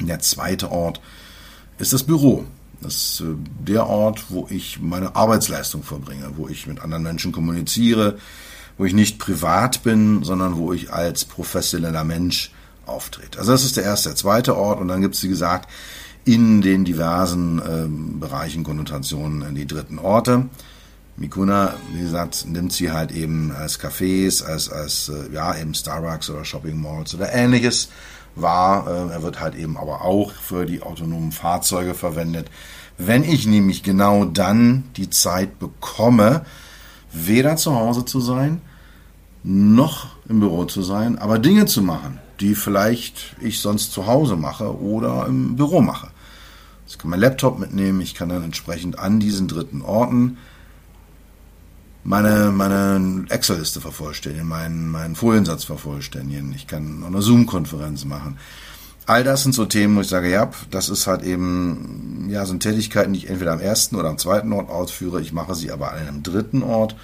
Der 0.00 0.20
zweite 0.20 0.70
Ort 0.70 0.98
ist 0.98 1.27
das 1.78 2.02
Büro. 2.02 2.44
Das 2.80 2.94
ist 2.94 3.24
der 3.66 3.86
Ort, 3.86 4.26
wo 4.28 4.46
ich 4.50 4.80
meine 4.80 5.16
Arbeitsleistung 5.16 5.82
verbringe, 5.82 6.30
wo 6.36 6.48
ich 6.48 6.66
mit 6.66 6.80
anderen 6.80 7.02
Menschen 7.02 7.32
kommuniziere, 7.32 8.18
wo 8.76 8.84
ich 8.84 8.92
nicht 8.92 9.18
privat 9.18 9.82
bin, 9.82 10.22
sondern 10.22 10.56
wo 10.56 10.72
ich 10.72 10.92
als 10.92 11.24
professioneller 11.24 12.04
Mensch 12.04 12.52
auftrete. 12.86 13.38
Also 13.38 13.52
das 13.52 13.64
ist 13.64 13.76
der 13.76 13.84
erste, 13.84 14.10
der 14.10 14.16
zweite 14.16 14.56
Ort 14.56 14.80
und 14.80 14.88
dann 14.88 15.00
gibt 15.00 15.16
es, 15.16 15.22
wie 15.22 15.28
gesagt, 15.28 15.68
in 16.24 16.60
den 16.60 16.84
diversen 16.84 17.60
ähm, 17.66 18.20
Bereichen, 18.20 18.62
Konnotationen 18.62 19.54
die 19.54 19.66
dritten 19.66 19.98
Orte. 19.98 20.46
Mikuna, 21.16 21.74
wie 21.92 22.02
gesagt, 22.02 22.46
nimmt 22.46 22.72
sie 22.72 22.92
halt 22.92 23.10
eben 23.10 23.50
als 23.50 23.80
Cafés, 23.80 24.44
als, 24.44 24.70
als 24.70 25.08
äh, 25.08 25.34
ja, 25.34 25.56
eben 25.56 25.74
Starbucks 25.74 26.30
oder 26.30 26.44
Shopping 26.44 26.80
Malls 26.80 27.14
oder 27.14 27.32
ähnliches 27.32 27.88
wahr. 28.42 28.86
Äh, 28.86 29.12
er 29.12 29.22
wird 29.22 29.40
halt 29.40 29.54
eben 29.54 29.76
aber 29.76 30.02
auch 30.02 30.32
für 30.32 30.66
die 30.66 30.82
autonomen 30.82 31.32
Fahrzeuge 31.32 31.94
verwendet. 31.94 32.50
Wenn 32.96 33.24
ich 33.24 33.46
nämlich 33.46 33.82
genau 33.82 34.24
dann 34.24 34.84
die 34.96 35.10
Zeit 35.10 35.58
bekomme, 35.58 36.44
weder 37.12 37.56
zu 37.56 37.74
Hause 37.74 38.04
zu 38.04 38.20
sein, 38.20 38.60
noch 39.44 40.08
im 40.28 40.40
Büro 40.40 40.64
zu 40.64 40.82
sein, 40.82 41.18
aber 41.18 41.38
Dinge 41.38 41.66
zu 41.66 41.82
machen, 41.82 42.18
die 42.40 42.54
vielleicht 42.54 43.36
ich 43.40 43.60
sonst 43.60 43.92
zu 43.92 44.06
Hause 44.06 44.36
mache 44.36 44.80
oder 44.80 45.26
im 45.26 45.56
Büro 45.56 45.80
mache. 45.80 46.08
Ich 46.86 46.98
kann 46.98 47.10
meinen 47.10 47.20
Laptop 47.20 47.58
mitnehmen, 47.58 48.00
ich 48.00 48.14
kann 48.14 48.28
dann 48.28 48.42
entsprechend 48.42 48.98
an 48.98 49.20
diesen 49.20 49.46
dritten 49.46 49.82
Orten 49.82 50.38
meine, 52.04 52.50
meine 52.52 53.26
Excel-Liste 53.28 53.80
vervollständigen, 53.80 54.48
meinen, 54.48 54.90
meinen 54.90 55.14
Foliensatz 55.14 55.64
vervollständigen, 55.64 56.52
ich 56.54 56.66
kann 56.66 57.04
eine 57.06 57.22
Zoom-Konferenz 57.22 58.04
machen. 58.04 58.38
All 59.06 59.24
das 59.24 59.42
sind 59.42 59.54
so 59.54 59.64
Themen, 59.64 59.96
wo 59.96 60.02
ich 60.02 60.08
sage, 60.08 60.30
ja, 60.30 60.50
das 60.70 60.90
ist 60.90 61.06
halt 61.06 61.22
eben, 61.22 62.28
ja, 62.28 62.44
sind 62.44 62.62
Tätigkeiten, 62.62 63.14
die 63.14 63.20
ich 63.20 63.30
entweder 63.30 63.52
am 63.52 63.60
ersten 63.60 63.96
oder 63.96 64.10
am 64.10 64.18
zweiten 64.18 64.52
Ort 64.52 64.68
ausführe. 64.68 65.22
Ich 65.22 65.32
mache 65.32 65.54
sie 65.54 65.70
aber 65.70 65.92
an 65.92 65.98
einem 65.98 66.22
dritten 66.22 66.62
Ort. 66.62 66.94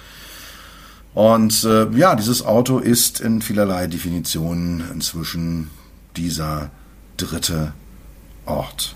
Und 1.15 1.63
äh, 1.63 1.89
ja, 1.97 2.15
dieses 2.15 2.45
Auto 2.45 2.77
ist 2.77 3.21
in 3.21 3.41
vielerlei 3.41 3.87
Definitionen 3.87 4.83
inzwischen 4.93 5.71
dieser 6.15 6.69
dritte 7.17 7.73
Ort. 8.45 8.95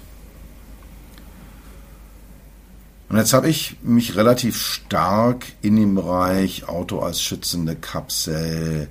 Und 3.10 3.18
jetzt 3.18 3.34
habe 3.34 3.50
ich 3.50 3.78
mich 3.82 4.16
relativ 4.16 4.62
stark 4.62 5.48
in 5.62 5.76
dem 5.76 5.96
Bereich 5.96 6.70
Auto 6.70 7.00
als 7.00 7.22
schützende 7.22 7.76
Kapsel 7.76 8.88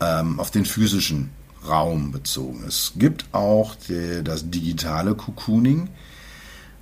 ähm, 0.00 0.38
auf 0.38 0.52
den 0.52 0.64
physischen 0.64 1.30
Raum 1.66 2.12
bezogen. 2.12 2.64
Es 2.66 2.92
gibt 2.96 3.26
auch 3.32 3.74
die, 3.74 4.22
das 4.22 4.50
digitale 4.50 5.14
Cocooning. 5.14 5.88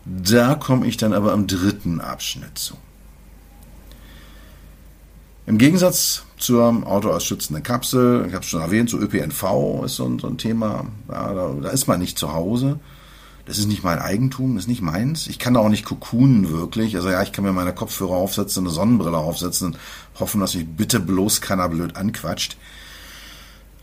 Da 0.05 0.55
komme 0.55 0.87
ich 0.87 0.97
dann 0.99 1.13
aber 1.13 1.33
im 1.33 1.47
dritten 1.47 2.01
Abschnitt 2.01 2.59
zu. 2.59 2.77
Im 5.47 5.57
Gegensatz 5.57 6.25
zur 6.37 6.87
Auto 6.87 7.11
als 7.11 7.25
schützende 7.25 7.63
Kapsel, 7.63 8.27
ich 8.29 8.35
habe 8.35 8.45
es 8.45 8.51
schon 8.51 8.61
erwähnt, 8.61 8.91
so 8.91 8.99
ÖPNV 8.99 9.83
ist 9.85 9.97
so 9.97 10.05
ein, 10.05 10.19
so 10.19 10.27
ein 10.27 10.37
Thema, 10.37 10.85
ja, 11.11 11.33
da, 11.33 11.55
da, 11.63 11.71
ist 11.71 11.89
man 11.89 12.01
nicht 12.01 12.19
zu 12.19 12.35
Hause. 12.35 12.79
Das 13.49 13.57
ist 13.57 13.67
nicht 13.67 13.83
mein 13.83 13.99
Eigentum, 13.99 14.55
das 14.55 14.65
ist 14.65 14.69
nicht 14.69 14.83
meins. 14.83 15.27
Ich 15.27 15.39
kann 15.39 15.55
da 15.55 15.61
auch 15.61 15.71
nicht 15.71 15.87
kokunen 15.87 16.51
wirklich. 16.51 16.97
Also 16.97 17.09
ja, 17.09 17.23
ich 17.23 17.33
kann 17.33 17.45
mir 17.45 17.53
meine 17.55 17.73
Kopfhörer 17.73 18.13
aufsetzen, 18.13 18.65
eine 18.65 18.75
Sonnenbrille 18.75 19.17
aufsetzen 19.17 19.69
und 19.69 19.79
hoffen, 20.21 20.43
dass 20.43 20.55
mich 20.55 20.67
bitte 20.67 21.01
bloß 21.01 21.41
keiner 21.41 21.67
blöd 21.71 21.97
anquatscht. 21.97 22.59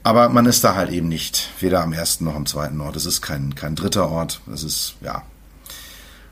Aber 0.03 0.29
man 0.29 0.45
ist 0.45 0.63
da 0.63 0.75
halt 0.75 0.91
eben 0.91 1.07
nicht, 1.07 1.49
weder 1.59 1.81
am 1.81 1.93
ersten 1.93 2.25
noch 2.25 2.35
am 2.35 2.45
zweiten 2.45 2.79
Ort. 2.79 2.95
Das 2.95 3.07
ist 3.07 3.23
kein, 3.23 3.55
kein 3.55 3.75
dritter 3.75 4.07
Ort. 4.07 4.39
Das 4.45 4.61
ist, 4.61 4.97
ja, 5.01 5.23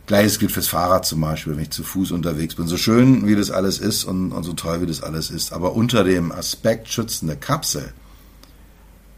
Gleiches 0.06 0.38
gilt 0.38 0.52
fürs 0.52 0.68
Fahrrad 0.68 1.04
zum 1.04 1.20
Beispiel, 1.20 1.56
wenn 1.56 1.64
ich 1.64 1.72
zu 1.72 1.84
Fuß 1.84 2.12
unterwegs 2.12 2.54
bin. 2.54 2.68
So 2.68 2.78
schön 2.78 3.26
wie 3.26 3.36
das 3.36 3.50
alles 3.50 3.80
ist 3.80 4.04
und, 4.04 4.32
und 4.32 4.44
so 4.44 4.54
toll 4.54 4.82
wie 4.82 4.86
das 4.86 5.02
alles 5.02 5.32
ist. 5.32 5.54
Aber 5.54 5.74
unter 5.74 6.04
dem 6.04 6.32
Aspekt 6.32 6.90
schützende 6.90 7.36
Kapsel 7.36 7.94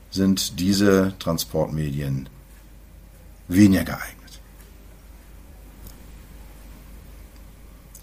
sind 0.10 0.58
diese 0.58 1.16
Transportmedien 1.20 2.30
weniger 3.48 3.84
geeignet. 3.84 4.40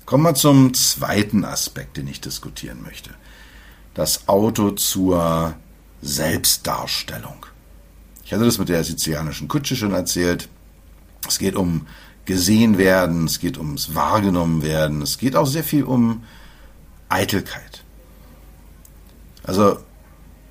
Kommen 0.07 0.25
wir 0.25 0.35
zum 0.35 0.75
zweiten 0.75 1.45
Aspekt, 1.45 1.97
den 1.97 2.07
ich 2.07 2.21
diskutieren 2.21 2.83
möchte. 2.83 3.11
Das 3.95 4.29
Auto 4.29 4.73
zur 4.73 5.55
Selbstdarstellung. 6.03 7.47
Ich 8.25 8.33
hatte 8.33 8.45
das 8.45 8.59
mit 8.59 8.69
der 8.69 8.85
sizilianischen 8.85 9.49
Kutsche 9.49 9.77
schon 9.77 9.93
erzählt. 9.93 10.49
Es 11.27 11.39
geht 11.39 11.55
um 11.55 11.87
gesehen 12.25 12.79
werden, 12.79 13.27
es 13.27 13.41
geht 13.41 13.59
ums 13.59 13.95
wahrgenommen 13.95 14.63
werden, 14.63 15.03
es 15.03 15.19
geht 15.19 15.37
auch 15.37 15.47
sehr 15.47 15.65
viel 15.65 15.85
um 15.85 16.25
Eitelkeit. 17.09 17.85
Also 19.43 19.79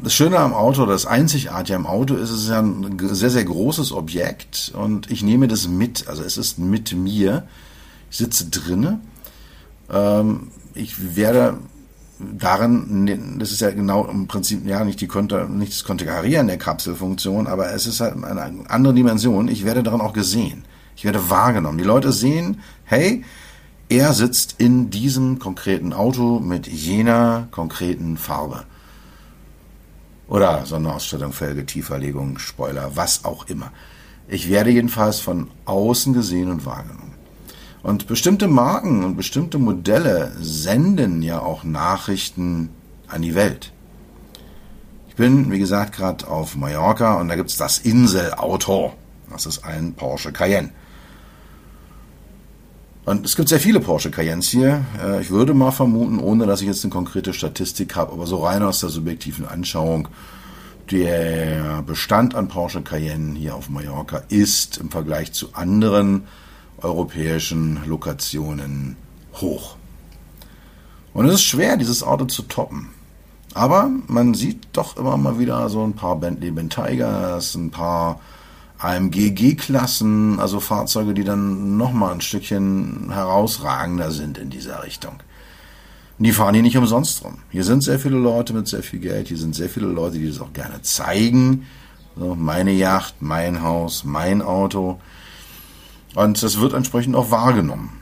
das 0.03 0.13
Schöne 0.13 0.39
am 0.39 0.53
Auto, 0.53 0.85
das 0.85 1.05
Einzigartige 1.05 1.75
am 1.75 1.85
Auto 1.85 2.15
ist, 2.15 2.29
es 2.29 2.43
ist 2.43 2.49
ja 2.49 2.59
ein 2.59 2.97
sehr, 2.99 3.29
sehr 3.29 3.43
großes 3.43 3.91
Objekt 3.91 4.71
und 4.75 5.11
ich 5.11 5.23
nehme 5.23 5.47
das 5.47 5.67
mit. 5.67 6.07
Also 6.07 6.23
es 6.23 6.37
ist 6.37 6.59
mit 6.59 6.93
mir. 6.93 7.47
Ich 8.09 8.17
sitze 8.17 8.49
drinne. 8.49 8.99
Ähm, 9.91 10.51
ich 10.73 11.15
werde 11.15 11.57
darin, 12.19 13.37
das 13.39 13.51
ist 13.51 13.61
ja 13.61 13.71
genau 13.71 14.05
im 14.05 14.27
Prinzip 14.27 14.65
ja 14.65 14.83
nicht 14.83 15.01
die 15.01 15.07
Konter, 15.07 15.47
nicht 15.47 15.73
das 15.73 15.83
Konterkarieren 15.83 16.47
der 16.47 16.57
Kapselfunktion, 16.57 17.47
aber 17.47 17.73
es 17.73 17.85
ist 17.85 17.99
halt 17.99 18.23
eine 18.23 18.69
andere 18.69 18.93
Dimension. 18.93 19.47
Ich 19.47 19.65
werde 19.65 19.83
darin 19.83 20.01
auch 20.01 20.13
gesehen. 20.13 20.65
Ich 20.95 21.05
werde 21.05 21.29
wahrgenommen. 21.29 21.77
Die 21.77 21.83
Leute 21.83 22.11
sehen, 22.11 22.61
hey, 22.83 23.23
er 23.89 24.13
sitzt 24.13 24.55
in 24.57 24.89
diesem 24.89 25.39
konkreten 25.39 25.93
Auto 25.93 26.39
mit 26.39 26.67
jener 26.67 27.47
konkreten 27.51 28.17
Farbe. 28.17 28.65
Oder 30.31 30.65
Sonderausstattung, 30.65 31.33
Felge, 31.33 31.65
Tieferlegung, 31.65 32.39
Spoiler, 32.39 32.95
was 32.95 33.25
auch 33.25 33.47
immer. 33.49 33.73
Ich 34.29 34.49
werde 34.49 34.69
jedenfalls 34.69 35.19
von 35.19 35.51
außen 35.65 36.13
gesehen 36.13 36.49
und 36.49 36.65
wahrgenommen. 36.65 37.15
Und 37.83 38.07
bestimmte 38.07 38.47
Marken 38.47 39.03
und 39.03 39.17
bestimmte 39.17 39.57
Modelle 39.57 40.31
senden 40.39 41.21
ja 41.21 41.39
auch 41.39 41.65
Nachrichten 41.65 42.69
an 43.09 43.23
die 43.23 43.35
Welt. 43.35 43.73
Ich 45.09 45.15
bin, 45.15 45.51
wie 45.51 45.59
gesagt, 45.59 45.97
gerade 45.97 46.25
auf 46.25 46.55
Mallorca 46.55 47.19
und 47.19 47.27
da 47.27 47.35
gibt's 47.35 47.57
das 47.57 47.79
Inselauto. 47.79 48.93
Das 49.29 49.45
ist 49.45 49.65
ein 49.65 49.95
Porsche 49.95 50.31
Cayenne. 50.31 50.69
Und 53.03 53.25
es 53.25 53.35
gibt 53.35 53.49
sehr 53.49 53.59
viele 53.59 53.79
Porsche 53.79 54.11
Cayennes 54.11 54.49
hier. 54.49 54.85
Äh, 55.03 55.21
ich 55.21 55.31
würde 55.31 55.53
mal 55.53 55.71
vermuten, 55.71 56.19
ohne 56.19 56.45
dass 56.45 56.61
ich 56.61 56.67
jetzt 56.67 56.83
eine 56.83 56.93
konkrete 56.93 57.33
Statistik 57.33 57.95
habe, 57.95 58.13
aber 58.13 58.27
so 58.27 58.37
rein 58.37 58.61
aus 58.61 58.79
der 58.81 58.89
subjektiven 58.89 59.47
Anschauung, 59.47 60.07
der 60.91 61.81
Bestand 61.83 62.35
an 62.35 62.47
Porsche 62.47 62.81
Cayenne 62.81 63.37
hier 63.37 63.55
auf 63.55 63.69
Mallorca 63.69 64.23
ist 64.29 64.77
im 64.77 64.91
Vergleich 64.91 65.31
zu 65.31 65.53
anderen 65.53 66.25
europäischen 66.81 67.79
Lokationen 67.85 68.97
hoch. 69.35 69.77
Und 71.13 71.25
es 71.25 71.35
ist 71.35 71.43
schwer, 71.43 71.77
dieses 71.77 72.03
Auto 72.03 72.25
zu 72.25 72.43
toppen. 72.43 72.89
Aber 73.53 73.89
man 74.07 74.33
sieht 74.33 74.67
doch 74.73 74.97
immer 74.97 75.17
mal 75.17 75.39
wieder 75.39 75.67
so 75.69 75.83
ein 75.83 75.93
paar 75.93 76.17
Bentley 76.17 76.51
Bentigers, 76.51 77.55
ein 77.55 77.71
paar 77.71 78.19
AMG 78.81 79.31
G-Klassen, 79.31 80.39
also 80.39 80.59
Fahrzeuge, 80.59 81.13
die 81.13 81.23
dann 81.23 81.77
nochmal 81.77 82.13
ein 82.13 82.21
Stückchen 82.21 83.11
herausragender 83.11 84.11
sind 84.11 84.37
in 84.37 84.49
dieser 84.49 84.83
Richtung. 84.83 85.13
Und 86.17 86.25
die 86.25 86.31
fahren 86.31 86.53
hier 86.53 86.63
nicht 86.63 86.77
umsonst 86.77 87.23
rum. 87.23 87.39
Hier 87.49 87.63
sind 87.63 87.83
sehr 87.83 87.99
viele 87.99 88.17
Leute 88.17 88.53
mit 88.53 88.67
sehr 88.67 88.83
viel 88.83 88.99
Geld, 88.99 89.27
hier 89.27 89.37
sind 89.37 89.55
sehr 89.55 89.69
viele 89.69 89.87
Leute, 89.87 90.17
die 90.17 90.27
das 90.27 90.41
auch 90.41 90.53
gerne 90.53 90.81
zeigen. 90.81 91.67
So, 92.15 92.35
meine 92.35 92.71
Yacht, 92.71 93.21
mein 93.21 93.61
Haus, 93.61 94.03
mein 94.03 94.41
Auto. 94.41 94.99
Und 96.15 96.41
das 96.43 96.59
wird 96.59 96.73
entsprechend 96.73 97.15
auch 97.15 97.31
wahrgenommen. 97.31 98.01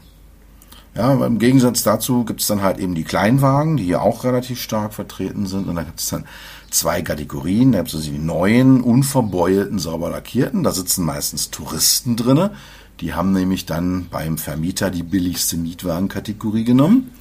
Ja, 0.95 1.13
im 1.25 1.39
Gegensatz 1.39 1.83
dazu 1.83 2.25
gibt 2.25 2.41
es 2.41 2.47
dann 2.47 2.61
halt 2.61 2.79
eben 2.79 2.95
die 2.95 3.03
Kleinwagen, 3.03 3.77
die 3.77 3.83
hier 3.83 4.01
auch 4.01 4.23
relativ 4.23 4.59
stark 4.59 4.93
vertreten 4.93 5.45
sind. 5.45 5.67
Und 5.67 5.75
da 5.75 5.83
gibt 5.83 5.99
es 5.99 6.09
dann 6.09 6.25
zwei 6.73 7.01
Kategorien. 7.01 7.71
Da 7.71 7.79
gibt 7.79 7.93
es 7.93 8.03
die 8.03 8.17
neuen, 8.17 8.81
unverbeulten, 8.81 9.79
sauber 9.79 10.09
lackierten. 10.09 10.63
Da 10.63 10.71
sitzen 10.71 11.05
meistens 11.05 11.51
Touristen 11.51 12.15
drinne. 12.15 12.51
Die 13.01 13.13
haben 13.13 13.31
nämlich 13.31 13.65
dann 13.65 14.07
beim 14.09 14.37
Vermieter 14.37 14.89
die 14.89 15.03
billigste 15.03 15.57
Mietwagenkategorie 15.57 16.63
genommen. 16.63 17.11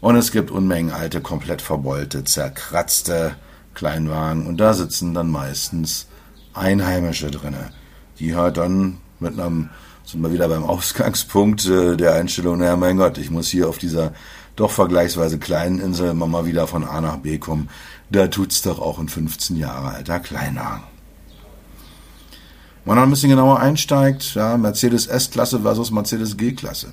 Und 0.00 0.16
es 0.16 0.32
gibt 0.32 0.50
Unmengen 0.50 0.92
alte, 0.92 1.20
komplett 1.20 1.60
verbeulte, 1.60 2.24
zerkratzte 2.24 3.34
Kleinwagen. 3.74 4.46
Und 4.46 4.58
da 4.58 4.74
sitzen 4.74 5.14
dann 5.14 5.30
meistens 5.30 6.06
Einheimische 6.54 7.30
drinne, 7.30 7.72
die 8.18 8.34
halt 8.34 8.56
dann 8.56 8.98
mit 9.20 9.38
einem 9.38 9.70
sind 10.08 10.22
wir 10.22 10.32
wieder 10.32 10.48
beim 10.48 10.64
Ausgangspunkt 10.64 11.66
äh, 11.66 11.94
der 11.94 12.14
Einstellung, 12.14 12.58
naja, 12.58 12.76
mein 12.76 12.96
Gott, 12.96 13.18
ich 13.18 13.30
muss 13.30 13.48
hier 13.48 13.68
auf 13.68 13.76
dieser 13.76 14.12
doch 14.56 14.70
vergleichsweise 14.70 15.38
kleinen 15.38 15.78
Insel 15.78 16.10
immer 16.10 16.26
mal 16.26 16.46
wieder 16.46 16.66
von 16.66 16.82
A 16.82 17.00
nach 17.02 17.18
B 17.18 17.36
kommen. 17.36 17.68
Da 18.10 18.28
tut's 18.28 18.62
doch 18.62 18.78
auch 18.78 18.98
ein 18.98 19.08
15 19.08 19.56
Jahre 19.56 19.88
alter 19.88 20.20
Kleinwagen. 20.20 20.84
Wenn 22.84 22.94
man 22.94 23.04
ein 23.04 23.10
bisschen 23.10 23.30
genauer 23.30 23.60
einsteigt, 23.60 24.34
ja, 24.34 24.56
Mercedes 24.56 25.06
S-Klasse 25.06 25.60
versus 25.60 25.90
Mercedes 25.90 26.36
G-Klasse. 26.36 26.92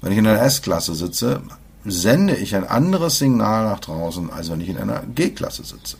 Wenn 0.00 0.12
ich 0.12 0.18
in 0.18 0.26
einer 0.26 0.42
S-Klasse 0.42 0.94
sitze, 0.94 1.42
sende 1.84 2.34
ich 2.34 2.56
ein 2.56 2.66
anderes 2.66 3.18
Signal 3.18 3.64
nach 3.64 3.80
draußen, 3.80 4.30
als 4.32 4.50
wenn 4.50 4.60
ich 4.60 4.68
in 4.68 4.78
einer 4.78 5.02
G-Klasse 5.14 5.62
sitze. 5.62 5.96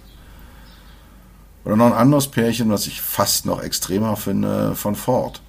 Oder 1.64 1.76
noch 1.76 1.86
ein 1.86 1.92
anderes 1.92 2.28
Pärchen, 2.28 2.70
was 2.70 2.86
ich 2.86 3.00
fast 3.00 3.46
noch 3.46 3.62
extremer 3.62 4.16
finde, 4.16 4.74
von 4.74 4.96
Ford 4.96 5.40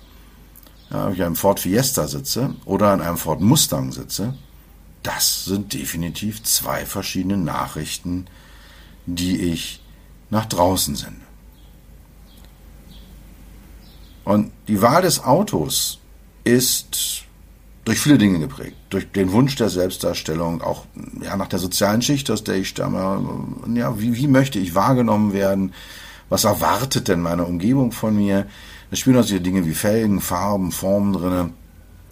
ja, 0.92 1.08
ob 1.08 1.14
ich 1.14 1.20
in 1.20 1.26
einem 1.26 1.36
Ford 1.36 1.60
Fiesta 1.60 2.08
sitze 2.08 2.56
oder 2.66 2.94
in 2.94 3.02
einem 3.02 3.18
Ford 3.18 3.42
Mustang 3.42 3.92
sitze, 3.92 4.34
das 5.04 5.46
sind 5.46 5.74
definitiv 5.74 6.44
zwei 6.44 6.86
verschiedene 6.86 7.38
Nachrichten, 7.38 8.26
die 9.16 9.42
ich 9.52 9.82
nach 10.30 10.46
draußen 10.46 10.96
sende. 10.96 11.22
Und 14.24 14.52
die 14.68 14.82
Wahl 14.82 15.02
des 15.02 15.24
Autos 15.24 16.00
ist 16.44 17.24
durch 17.86 18.00
viele 18.00 18.20
Dinge 18.20 18.40
geprägt. 18.40 18.76
Durch 18.90 19.12
den 19.12 19.32
Wunsch 19.32 19.56
der 19.56 19.70
Selbstdarstellung, 19.70 20.62
auch 20.62 20.86
ja, 21.22 21.36
nach 21.36 21.48
der 21.48 21.58
sozialen 21.58 22.04
Schicht, 22.04 22.30
aus 22.30 22.44
der 22.44 22.56
ich 22.56 22.70
stamme. 22.70 23.24
Ja, 23.74 24.00
wie, 24.00 24.16
wie 24.16 24.28
möchte 24.28 24.60
ich 24.60 24.76
wahrgenommen 24.76 25.34
werden? 25.34 25.74
Was 26.30 26.44
erwartet 26.44 27.08
denn 27.08 27.22
meine 27.22 27.46
Umgebung 27.46 27.92
von 27.92 28.16
mir? 28.16 28.46
Da 28.92 28.96
spielen 28.96 29.16
auch 29.18 29.24
solche 29.24 29.42
Dinge 29.42 29.66
wie 29.66 29.74
Felgen, 29.74 30.22
Farben, 30.22 30.72
Formen 30.72 31.14
drin. 31.14 31.54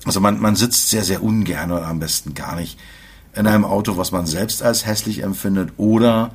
Also 0.05 0.19
man, 0.19 0.39
man 0.39 0.55
sitzt 0.55 0.89
sehr, 0.89 1.03
sehr 1.03 1.21
ungern 1.21 1.71
oder 1.71 1.85
am 1.85 1.99
besten 1.99 2.33
gar 2.33 2.55
nicht 2.55 2.79
in 3.35 3.45
einem 3.45 3.65
Auto, 3.65 3.97
was 3.97 4.11
man 4.11 4.25
selbst 4.25 4.63
als 4.63 4.85
hässlich 4.85 5.21
empfindet 5.21 5.73
oder 5.77 6.31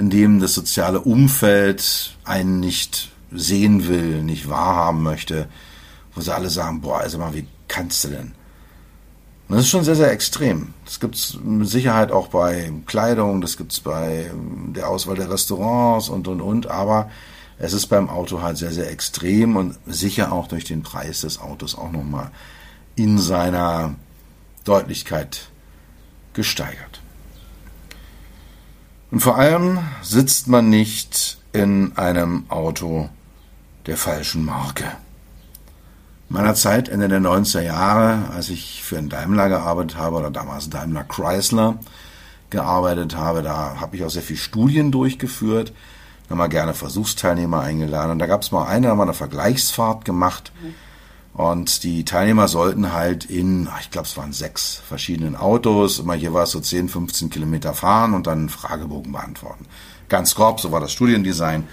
in 0.00 0.08
dem 0.08 0.40
das 0.40 0.54
soziale 0.54 1.02
Umfeld 1.02 2.16
einen 2.24 2.58
nicht 2.58 3.10
sehen 3.30 3.86
will, 3.86 4.22
nicht 4.22 4.48
wahrhaben 4.48 5.02
möchte, 5.02 5.46
wo 6.14 6.22
sie 6.22 6.34
alle 6.34 6.48
sagen, 6.48 6.80
boah, 6.80 7.00
also 7.00 7.18
mal, 7.18 7.34
wie 7.34 7.46
kannst 7.68 8.04
du 8.04 8.08
denn? 8.08 8.32
Und 9.46 9.56
das 9.56 9.66
ist 9.66 9.68
schon 9.68 9.84
sehr, 9.84 9.96
sehr 9.96 10.10
extrem. 10.10 10.72
Das 10.86 11.00
gibt 11.00 11.16
es 11.16 11.38
mit 11.44 11.68
Sicherheit 11.68 12.12
auch 12.12 12.28
bei 12.28 12.72
Kleidung, 12.86 13.42
das 13.42 13.58
gibt 13.58 13.72
es 13.72 13.80
bei 13.80 14.30
der 14.74 14.88
Auswahl 14.88 15.16
der 15.16 15.30
Restaurants 15.30 16.08
und, 16.08 16.28
und, 16.28 16.40
und, 16.40 16.68
aber 16.68 17.10
es 17.58 17.74
ist 17.74 17.88
beim 17.88 18.08
Auto 18.08 18.40
halt 18.40 18.56
sehr, 18.56 18.72
sehr 18.72 18.90
extrem 18.90 19.56
und 19.56 19.78
sicher 19.86 20.32
auch 20.32 20.48
durch 20.48 20.64
den 20.64 20.82
Preis 20.82 21.20
des 21.20 21.38
Autos 21.38 21.76
auch 21.76 21.92
nochmal 21.92 22.30
in 22.96 23.18
seiner 23.18 23.96
Deutlichkeit 24.64 25.50
gesteigert. 26.32 26.89
Und 29.10 29.20
vor 29.20 29.36
allem 29.36 29.78
sitzt 30.02 30.46
man 30.46 30.70
nicht 30.70 31.38
in 31.52 31.96
einem 31.96 32.44
Auto 32.48 33.08
der 33.86 33.96
falschen 33.96 34.44
Marke. 34.44 34.84
In 36.28 36.36
meiner 36.36 36.54
Zeit, 36.54 36.88
Ende 36.88 37.08
der 37.08 37.20
90er 37.20 37.62
Jahre, 37.62 38.30
als 38.32 38.50
ich 38.50 38.84
für 38.84 38.98
einen 38.98 39.08
Daimler 39.08 39.48
gearbeitet 39.48 39.96
habe, 39.96 40.16
oder 40.16 40.30
damals 40.30 40.70
Daimler 40.70 41.02
Chrysler 41.02 41.78
gearbeitet 42.50 43.16
habe, 43.16 43.42
da 43.42 43.80
habe 43.80 43.96
ich 43.96 44.04
auch 44.04 44.10
sehr 44.10 44.22
viel 44.22 44.36
Studien 44.36 44.92
durchgeführt, 44.92 45.72
haben 46.28 46.38
wir 46.38 46.48
gerne 46.48 46.74
Versuchsteilnehmer 46.74 47.60
eingeladen. 47.60 48.12
Und 48.12 48.20
da 48.20 48.26
gab 48.26 48.42
es 48.42 48.52
mal 48.52 48.66
eine, 48.66 48.86
da 48.86 48.90
haben 48.90 48.98
wir 48.98 49.02
eine 49.02 49.14
Vergleichsfahrt 49.14 50.04
gemacht. 50.04 50.52
Und 51.32 51.84
die 51.84 52.04
Teilnehmer 52.04 52.48
sollten 52.48 52.92
halt 52.92 53.24
in, 53.24 53.68
ich 53.80 53.90
glaube, 53.90 54.08
es 54.08 54.16
waren 54.16 54.32
sechs 54.32 54.82
verschiedenen 54.86 55.36
Autos, 55.36 56.00
immer 56.00 56.16
es 56.16 56.50
so 56.50 56.60
10, 56.60 56.88
15 56.88 57.30
Kilometer 57.30 57.72
fahren 57.72 58.14
und 58.14 58.26
dann 58.26 58.38
einen 58.40 58.48
Fragebogen 58.48 59.12
beantworten. 59.12 59.66
Ganz 60.08 60.34
grob, 60.34 60.60
so 60.60 60.72
war 60.72 60.80
das 60.80 60.92
Studiendesign. 60.92 61.68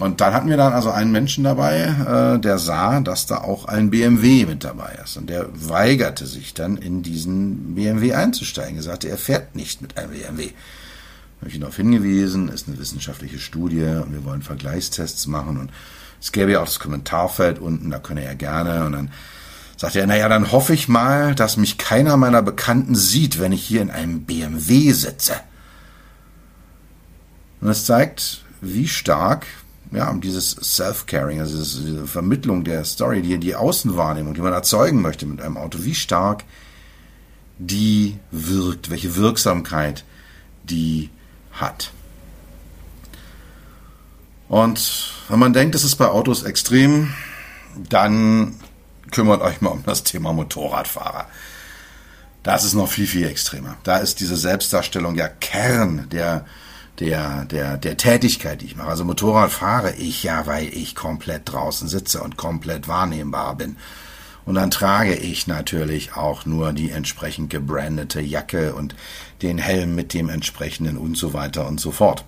Und 0.00 0.20
dann 0.20 0.32
hatten 0.32 0.48
wir 0.48 0.56
dann 0.56 0.74
also 0.74 0.90
einen 0.90 1.10
Menschen 1.10 1.42
dabei, 1.42 2.36
äh, 2.36 2.38
der 2.38 2.58
sah, 2.58 3.00
dass 3.00 3.26
da 3.26 3.38
auch 3.38 3.64
ein 3.64 3.90
BMW 3.90 4.46
mit 4.46 4.62
dabei 4.62 4.96
ist. 5.02 5.16
Und 5.16 5.28
der 5.28 5.48
weigerte 5.52 6.26
sich 6.26 6.54
dann 6.54 6.76
in 6.76 7.02
diesen 7.02 7.74
BMW 7.74 8.14
einzusteigen. 8.14 8.76
Er 8.76 8.82
sagte, 8.82 9.08
er 9.08 9.18
fährt 9.18 9.56
nicht 9.56 9.82
mit 9.82 9.98
einem 9.98 10.12
BMW 10.12 10.50
habe 11.40 11.50
ich 11.50 11.54
ihn 11.54 11.60
darauf 11.60 11.76
hingewiesen, 11.76 12.48
ist 12.48 12.68
eine 12.68 12.78
wissenschaftliche 12.78 13.38
Studie 13.38 13.84
und 13.84 14.12
wir 14.12 14.24
wollen 14.24 14.42
Vergleichstests 14.42 15.26
machen 15.26 15.58
und 15.58 15.70
es 16.20 16.32
gäbe 16.32 16.52
ja 16.52 16.60
auch 16.60 16.66
das 16.66 16.80
Kommentarfeld 16.80 17.58
unten, 17.58 17.90
da 17.90 17.98
könne 17.98 18.24
er 18.24 18.34
gerne 18.34 18.84
und 18.84 18.92
dann 18.92 19.10
sagt 19.76 19.94
er, 19.94 20.06
naja, 20.06 20.28
dann 20.28 20.50
hoffe 20.50 20.74
ich 20.74 20.88
mal, 20.88 21.34
dass 21.34 21.56
mich 21.56 21.78
keiner 21.78 22.16
meiner 22.16 22.42
Bekannten 22.42 22.96
sieht, 22.96 23.38
wenn 23.38 23.52
ich 23.52 23.64
hier 23.64 23.80
in 23.80 23.90
einem 23.90 24.22
BMW 24.22 24.90
sitze. 24.90 25.34
Und 27.60 27.68
das 27.68 27.86
zeigt, 27.86 28.44
wie 28.60 28.88
stark 28.88 29.46
ja, 29.92 30.12
dieses 30.12 30.50
Self-Caring, 30.50 31.40
also 31.40 31.56
diese 31.56 32.06
Vermittlung 32.06 32.64
der 32.64 32.84
Story, 32.84 33.22
die, 33.22 33.38
die 33.38 33.54
Außenwahrnehmung, 33.54 34.34
die 34.34 34.40
man 34.40 34.52
erzeugen 34.52 35.00
möchte 35.00 35.26
mit 35.26 35.40
einem 35.40 35.56
Auto, 35.56 35.78
wie 35.82 35.94
stark 35.94 36.44
die 37.58 38.18
wirkt, 38.30 38.90
welche 38.90 39.16
Wirksamkeit 39.16 40.04
die 40.64 41.10
hat. 41.52 41.92
Und 44.48 45.12
wenn 45.28 45.38
man 45.38 45.52
denkt, 45.52 45.74
es 45.74 45.84
ist 45.84 45.96
bei 45.96 46.06
Autos 46.06 46.42
extrem, 46.42 47.12
dann 47.88 48.54
kümmert 49.10 49.42
euch 49.42 49.60
mal 49.60 49.70
um 49.70 49.82
das 49.84 50.02
Thema 50.02 50.32
Motorradfahrer. 50.32 51.26
Das 52.42 52.64
ist 52.64 52.74
noch 52.74 52.88
viel, 52.88 53.06
viel 53.06 53.26
extremer. 53.26 53.76
Da 53.82 53.98
ist 53.98 54.20
diese 54.20 54.36
Selbstdarstellung 54.36 55.16
ja 55.16 55.28
Kern 55.28 56.08
der, 56.10 56.46
der, 56.98 57.44
der, 57.44 57.76
der 57.76 57.96
Tätigkeit, 57.96 58.62
die 58.62 58.66
ich 58.66 58.76
mache. 58.76 58.88
Also 58.88 59.04
Motorrad 59.04 59.50
fahre 59.50 59.94
ich 59.94 60.22
ja, 60.22 60.46
weil 60.46 60.68
ich 60.68 60.94
komplett 60.94 61.52
draußen 61.52 61.88
sitze 61.88 62.22
und 62.22 62.36
komplett 62.36 62.88
wahrnehmbar 62.88 63.56
bin. 63.56 63.76
Und 64.46 64.54
dann 64.54 64.70
trage 64.70 65.14
ich 65.14 65.46
natürlich 65.46 66.14
auch 66.14 66.46
nur 66.46 66.72
die 66.72 66.90
entsprechend 66.90 67.50
gebrandete 67.50 68.22
Jacke 68.22 68.74
und 68.74 68.94
den 69.42 69.58
Helm 69.58 69.94
mit 69.94 70.14
dem 70.14 70.30
entsprechenden 70.30 70.96
und 70.96 71.18
so 71.18 71.34
weiter 71.34 71.66
und 71.68 71.80
so 71.80 71.92
fort. 71.92 72.24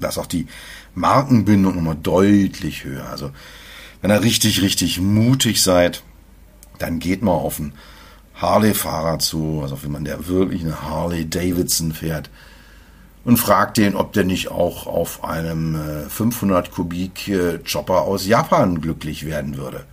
Da 0.00 0.08
ist 0.08 0.18
auch 0.18 0.26
die 0.26 0.46
Markenbindung 0.94 1.76
nochmal 1.76 1.96
deutlich 2.00 2.84
höher. 2.84 3.08
Also 3.08 3.30
wenn 4.02 4.10
ihr 4.10 4.22
richtig, 4.22 4.62
richtig 4.62 5.00
mutig 5.00 5.62
seid, 5.62 6.02
dann 6.78 6.98
geht 6.98 7.22
mal 7.22 7.32
auf 7.32 7.58
einen 7.58 7.72
Harley-Fahrer 8.34 9.18
zu, 9.18 9.60
also 9.62 9.74
auf 9.74 9.82
jemanden, 9.82 10.06
der 10.06 10.26
wirklich 10.26 10.62
eine 10.62 10.82
Harley 10.82 11.28
Davidson 11.28 11.92
fährt 11.92 12.30
und 13.24 13.38
fragt 13.38 13.78
den, 13.78 13.96
ob 13.96 14.12
der 14.12 14.24
nicht 14.24 14.50
auch 14.50 14.86
auf 14.86 15.24
einem 15.24 15.78
500 16.08 16.66
äh, 16.66 16.70
Kubik 16.70 17.28
äh, 17.28 17.58
Chopper 17.60 18.02
aus 18.02 18.26
Japan 18.26 18.80
glücklich 18.80 19.24
werden 19.24 19.56
würde. 19.56 19.84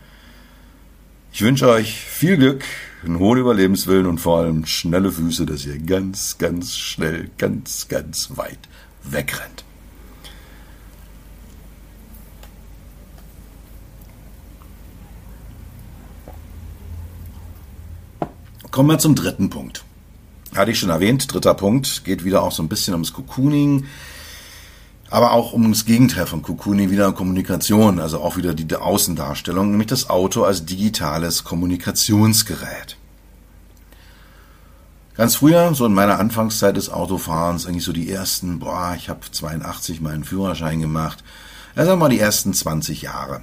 Ich 1.31 1.41
wünsche 1.41 1.69
euch 1.69 1.93
viel 1.93 2.35
Glück, 2.35 2.65
einen 3.05 3.19
hohen 3.19 3.39
Überlebenswillen 3.39 4.05
und 4.05 4.17
vor 4.17 4.39
allem 4.39 4.65
schnelle 4.65 5.11
Füße, 5.11 5.45
dass 5.45 5.65
ihr 5.65 5.79
ganz, 5.79 6.37
ganz 6.37 6.75
schnell, 6.75 7.29
ganz, 7.37 7.87
ganz 7.87 8.31
weit 8.35 8.59
wegrennt. 9.03 9.63
Kommen 18.71 18.87
wir 18.87 18.99
zum 18.99 19.15
dritten 19.15 19.49
Punkt. 19.49 19.83
Hatte 20.55 20.71
ich 20.71 20.79
schon 20.79 20.89
erwähnt, 20.89 21.31
dritter 21.33 21.53
Punkt 21.53 22.05
geht 22.05 22.23
wieder 22.23 22.41
auch 22.41 22.53
so 22.53 22.63
ein 22.63 22.69
bisschen 22.69 22.93
ums 22.93 23.11
Cocooning, 23.11 23.85
aber 25.09 25.33
auch 25.33 25.51
ums 25.51 25.83
Gegenteil 25.83 26.25
von 26.25 26.41
Cocooning, 26.41 26.89
wieder 26.89 27.11
Kommunikation, 27.11 27.99
also 27.99 28.21
auch 28.21 28.37
wieder 28.37 28.53
die 28.53 28.73
Außendarstellung, 28.73 29.71
nämlich 29.71 29.89
das 29.89 30.09
Auto 30.09 30.43
als 30.43 30.65
digitales 30.65 31.43
Kommunikationsgerät. 31.43 32.95
Ganz 35.17 35.35
früher, 35.35 35.75
so 35.75 35.85
in 35.85 35.93
meiner 35.93 36.17
Anfangszeit 36.17 36.77
des 36.77 36.89
Autofahrens, 36.89 37.65
eigentlich 37.65 37.83
so 37.83 37.91
die 37.91 38.09
ersten, 38.09 38.59
boah, 38.59 38.95
ich 38.95 39.09
habe 39.09 39.19
82 39.29 39.99
meinen 39.99 40.23
Führerschein 40.23 40.79
gemacht, 40.79 41.25
also 41.75 41.97
mal 41.97 42.07
die 42.07 42.19
ersten 42.19 42.53
20 42.53 43.01
Jahre 43.01 43.41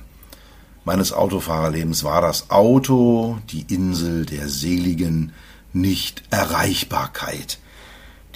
meines 0.89 1.13
Autofahrerlebens 1.13 2.03
war 2.03 2.23
das 2.23 2.49
Auto 2.49 3.37
die 3.51 3.67
Insel 3.69 4.25
der 4.25 4.49
seligen 4.49 5.33
Nichterreichbarkeit, 5.75 7.59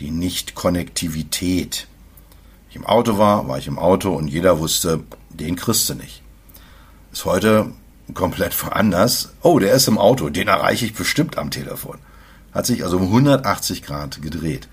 die 0.01 0.11
Nichtkonnektivität. 0.11 1.87
Ich 2.69 2.77
im 2.77 2.85
Auto 2.85 3.17
war, 3.17 3.49
war 3.49 3.57
ich 3.57 3.69
im 3.69 3.79
Auto 3.79 4.13
und 4.13 4.29
jeder 4.29 4.59
wusste, 4.59 5.03
den 5.31 5.57
kriegst 5.57 5.89
du 5.89 5.95
nicht. 5.95 6.23
Ist 7.11 7.25
heute 7.25 7.73
komplett 8.13 8.55
anders. 8.71 9.33
Oh, 9.41 9.59
der 9.59 9.73
ist 9.73 9.89
im 9.89 9.97
Auto, 9.97 10.29
den 10.29 10.49
erreiche 10.49 10.85
ich 10.85 10.93
bestimmt 10.93 11.39
am 11.39 11.51
Telefon. 11.51 12.01
Hat 12.53 12.67
sich 12.67 12.85
also 12.85 12.99
um 12.99 13.05
180 13.05 13.83
Grad 13.83 14.21
gedreht. 14.21 14.69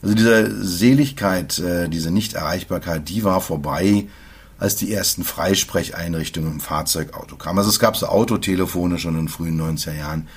Also 0.00 0.14
diese 0.14 0.64
Seligkeit, 0.64 1.58
äh, 1.58 1.90
diese 1.90 2.10
Nichterreichbarkeit, 2.10 3.10
die 3.10 3.22
war 3.22 3.42
vorbei 3.42 4.06
als 4.62 4.76
die 4.76 4.94
ersten 4.94 5.24
Freisprecheinrichtungen 5.24 6.52
im 6.52 6.60
Fahrzeugauto 6.60 7.34
kamen. 7.34 7.58
Also 7.58 7.70
es 7.70 7.80
gab 7.80 7.96
so 7.96 8.06
Autotelefone 8.06 9.00
schon 9.00 9.14
in 9.14 9.22
den 9.22 9.28
frühen 9.28 9.60
90er 9.60 9.92
Jahren. 9.92 10.28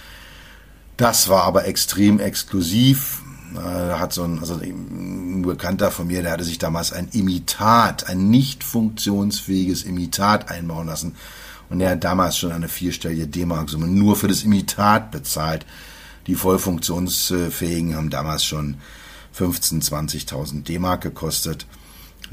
Das 0.97 1.29
war 1.29 1.43
aber 1.43 1.67
extrem 1.67 2.19
exklusiv. 2.19 3.21
Da 3.53 3.99
hat 3.99 4.13
so 4.13 4.23
ein, 4.23 4.39
also 4.39 4.55
ein 4.55 5.43
Bekannter 5.43 5.91
von 5.91 6.07
mir, 6.07 6.23
der 6.23 6.31
hatte 6.31 6.43
sich 6.43 6.57
damals 6.57 6.91
ein 6.91 7.07
Imitat, 7.11 8.09
ein 8.09 8.31
nicht 8.31 8.63
funktionsfähiges 8.63 9.83
Imitat 9.83 10.49
einbauen 10.49 10.87
lassen. 10.87 11.15
Und 11.69 11.77
der 11.77 11.91
hat 11.91 12.03
damals 12.03 12.35
schon 12.35 12.51
eine 12.51 12.67
vierstellige 12.67 13.27
D-Mark-Summe 13.27 13.87
nur 13.87 14.15
für 14.15 14.27
das 14.27 14.41
Imitat 14.41 15.11
bezahlt. 15.11 15.67
Die 16.25 16.33
voll 16.33 16.57
funktionsfähigen 16.57 17.95
haben 17.95 18.09
damals 18.09 18.43
schon 18.43 18.77
15.000, 19.37 20.27
20.000 20.27 20.63
D-Mark 20.63 21.01
gekostet. 21.01 21.67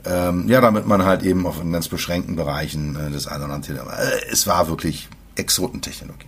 Ähm, 0.04 0.48
ja, 0.48 0.60
damit 0.60 0.86
man 0.86 1.04
halt 1.04 1.22
eben 1.22 1.46
auf 1.46 1.60
ganz 1.70 1.88
beschränkten 1.88 2.36
Bereichen 2.36 2.96
äh, 2.96 3.10
des 3.10 3.26
anderen 3.26 3.62
äh, 3.62 4.30
Es 4.30 4.46
war 4.46 4.68
wirklich 4.68 5.08
Exotentechnologie. 5.36 6.26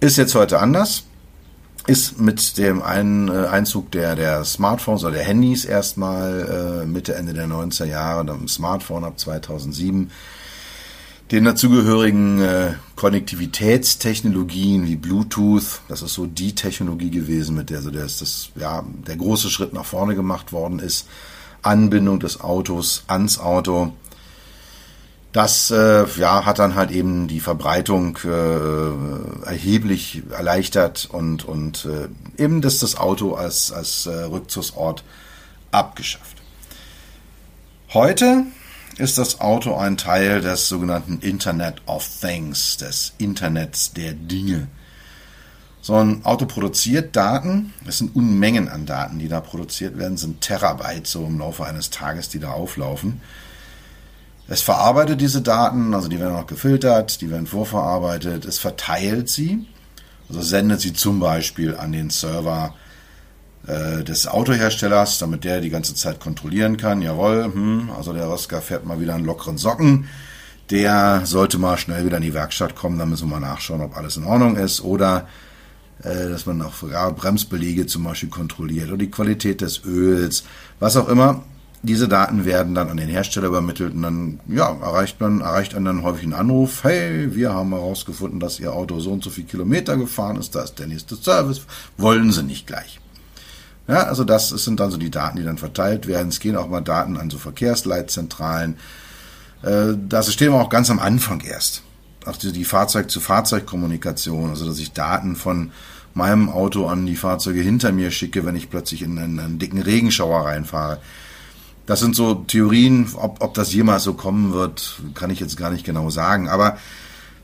Ist 0.00 0.16
jetzt 0.16 0.34
heute 0.34 0.60
anders. 0.60 1.04
Ist 1.86 2.20
mit 2.20 2.58
dem 2.58 2.82
ein, 2.82 3.28
äh, 3.28 3.46
Einzug 3.46 3.90
der, 3.92 4.14
der 4.14 4.44
Smartphones 4.44 5.02
oder 5.04 5.14
der 5.14 5.24
Handys 5.24 5.64
erstmal 5.64 6.82
äh, 6.82 6.86
Mitte, 6.86 7.14
Ende 7.14 7.32
der 7.32 7.46
90er 7.46 7.86
Jahre, 7.86 8.26
dann 8.26 8.46
Smartphone 8.46 9.04
ab 9.04 9.18
2007, 9.18 10.10
den 11.30 11.44
dazugehörigen 11.44 12.42
äh, 12.42 12.74
Konnektivitätstechnologien 12.96 14.86
wie 14.86 14.96
Bluetooth, 14.96 15.80
das 15.88 16.02
ist 16.02 16.12
so 16.12 16.26
die 16.26 16.54
Technologie 16.54 17.10
gewesen, 17.10 17.56
mit 17.56 17.70
der 17.70 17.80
so 17.80 17.90
der, 17.90 18.02
das, 18.02 18.50
ja, 18.54 18.84
der 19.06 19.16
große 19.16 19.48
Schritt 19.48 19.72
nach 19.72 19.86
vorne 19.86 20.14
gemacht 20.14 20.52
worden 20.52 20.78
ist 20.78 21.06
Anbindung 21.62 22.20
des 22.20 22.40
Autos 22.40 23.04
ans 23.06 23.38
Auto. 23.38 23.92
Das 25.32 25.70
äh, 25.70 26.04
ja, 26.18 26.46
hat 26.46 26.58
dann 26.58 26.74
halt 26.74 26.90
eben 26.90 27.28
die 27.28 27.40
Verbreitung 27.40 28.18
äh, 28.24 29.46
erheblich 29.46 30.22
erleichtert 30.30 31.08
und, 31.10 31.44
und 31.44 31.84
äh, 31.86 32.42
eben 32.42 32.62
das, 32.62 32.78
das 32.78 32.96
Auto 32.96 33.34
als, 33.34 33.70
als 33.70 34.06
äh, 34.06 34.10
Rückzugsort 34.10 35.04
abgeschafft. 35.70 36.38
Heute 37.92 38.46
ist 38.96 39.18
das 39.18 39.40
Auto 39.40 39.76
ein 39.76 39.96
Teil 39.96 40.40
des 40.40 40.68
sogenannten 40.68 41.20
Internet 41.20 41.82
of 41.86 42.08
Things, 42.20 42.78
des 42.78 43.12
Internets 43.18 43.92
der 43.92 44.14
Dinge. 44.14 44.68
So 45.88 45.94
ein 45.94 46.22
Auto 46.26 46.44
produziert 46.44 47.16
Daten, 47.16 47.72
es 47.86 47.96
sind 47.96 48.14
Unmengen 48.14 48.68
an 48.68 48.84
Daten, 48.84 49.18
die 49.18 49.26
da 49.26 49.40
produziert 49.40 49.96
werden, 49.96 50.16
es 50.16 50.20
sind 50.20 50.42
Terabyte 50.42 51.06
so 51.06 51.24
im 51.24 51.38
Laufe 51.38 51.64
eines 51.64 51.88
Tages, 51.88 52.28
die 52.28 52.38
da 52.38 52.50
auflaufen. 52.50 53.22
Es 54.48 54.60
verarbeitet 54.60 55.18
diese 55.22 55.40
Daten, 55.40 55.94
also 55.94 56.08
die 56.08 56.20
werden 56.20 56.36
auch 56.36 56.46
gefiltert, 56.46 57.22
die 57.22 57.30
werden 57.30 57.46
vorverarbeitet, 57.46 58.44
es 58.44 58.58
verteilt 58.58 59.30
sie, 59.30 59.66
also 60.28 60.42
sendet 60.42 60.82
sie 60.82 60.92
zum 60.92 61.20
Beispiel 61.20 61.74
an 61.74 61.92
den 61.92 62.10
Server 62.10 62.74
äh, 63.66 64.04
des 64.04 64.26
Autoherstellers, 64.26 65.18
damit 65.18 65.44
der 65.44 65.62
die 65.62 65.70
ganze 65.70 65.94
Zeit 65.94 66.20
kontrollieren 66.20 66.76
kann, 66.76 67.00
jawohl, 67.00 67.44
hm, 67.44 67.90
also 67.96 68.12
der 68.12 68.28
Oscar 68.28 68.60
fährt 68.60 68.84
mal 68.84 69.00
wieder 69.00 69.14
einen 69.14 69.24
lockeren 69.24 69.56
Socken, 69.56 70.06
der 70.70 71.22
sollte 71.24 71.56
mal 71.56 71.78
schnell 71.78 72.04
wieder 72.04 72.18
in 72.18 72.24
die 72.24 72.34
Werkstatt 72.34 72.76
kommen, 72.76 72.98
dann 72.98 73.08
müssen 73.08 73.30
wir 73.30 73.40
mal 73.40 73.48
nachschauen, 73.48 73.80
ob 73.80 73.96
alles 73.96 74.18
in 74.18 74.24
Ordnung 74.24 74.56
ist, 74.56 74.82
oder 74.82 75.26
dass 76.02 76.46
man 76.46 76.62
auch 76.62 76.74
Bremsbelege 77.16 77.86
zum 77.86 78.04
Beispiel 78.04 78.28
kontrolliert 78.28 78.88
oder 78.88 78.98
die 78.98 79.10
Qualität 79.10 79.60
des 79.60 79.84
Öls, 79.84 80.44
was 80.78 80.96
auch 80.96 81.08
immer. 81.08 81.42
Diese 81.82 82.08
Daten 82.08 82.44
werden 82.44 82.74
dann 82.74 82.88
an 82.88 82.96
den 82.96 83.08
Hersteller 83.08 83.48
übermittelt 83.48 83.94
und 83.94 84.02
dann 84.02 84.40
ja, 84.48 84.68
erreicht 84.80 85.20
man 85.20 85.40
erreicht 85.40 85.76
einen 85.76 85.84
dann 85.84 86.02
häufig 86.02 86.24
einen 86.24 86.34
Anruf. 86.34 86.82
Hey, 86.82 87.34
wir 87.36 87.52
haben 87.52 87.70
herausgefunden, 87.70 88.40
dass 88.40 88.58
Ihr 88.58 88.72
Auto 88.72 88.98
so 88.98 89.12
und 89.12 89.22
so 89.22 89.30
viel 89.30 89.44
Kilometer 89.44 89.96
gefahren 89.96 90.36
ist. 90.36 90.56
Da 90.56 90.62
ist 90.62 90.78
der 90.80 90.88
nächste 90.88 91.14
Service. 91.14 91.62
Wollen 91.96 92.32
Sie 92.32 92.42
nicht 92.42 92.66
gleich? 92.66 92.98
Ja, 93.86 94.02
also 94.04 94.24
das 94.24 94.48
sind 94.48 94.80
dann 94.80 94.90
so 94.90 94.96
die 94.96 95.10
Daten, 95.10 95.36
die 95.36 95.44
dann 95.44 95.56
verteilt 95.56 96.08
werden. 96.08 96.28
Es 96.28 96.40
gehen 96.40 96.56
auch 96.56 96.68
mal 96.68 96.80
Daten 96.80 97.16
an 97.16 97.30
so 97.30 97.38
Verkehrsleitzentralen. 97.38 98.76
Äh, 99.62 99.94
das 100.08 100.32
stehen 100.32 100.52
wir 100.52 100.60
auch 100.60 100.70
ganz 100.70 100.90
am 100.90 100.98
Anfang 100.98 101.40
erst 101.40 101.82
auch 102.26 102.36
die, 102.36 102.52
die 102.52 102.64
Fahrzeug-zu-Fahrzeug-Kommunikation, 102.64 104.50
also 104.50 104.66
dass 104.66 104.78
ich 104.78 104.92
Daten 104.92 105.36
von 105.36 105.72
meinem 106.14 106.48
Auto 106.48 106.86
an 106.86 107.06
die 107.06 107.16
Fahrzeuge 107.16 107.60
hinter 107.60 107.92
mir 107.92 108.10
schicke, 108.10 108.44
wenn 108.44 108.56
ich 108.56 108.70
plötzlich 108.70 109.02
in 109.02 109.18
einen, 109.18 109.38
einen 109.38 109.58
dicken 109.58 109.80
Regenschauer 109.80 110.46
reinfahre. 110.46 111.00
Das 111.86 112.00
sind 112.00 112.14
so 112.14 112.34
Theorien, 112.34 113.08
ob, 113.14 113.42
ob 113.42 113.54
das 113.54 113.72
jemals 113.72 114.02
so 114.04 114.14
kommen 114.14 114.52
wird, 114.52 115.00
kann 115.14 115.30
ich 115.30 115.40
jetzt 115.40 115.56
gar 115.56 115.70
nicht 115.70 115.84
genau 115.84 116.10
sagen. 116.10 116.48
Aber 116.48 116.76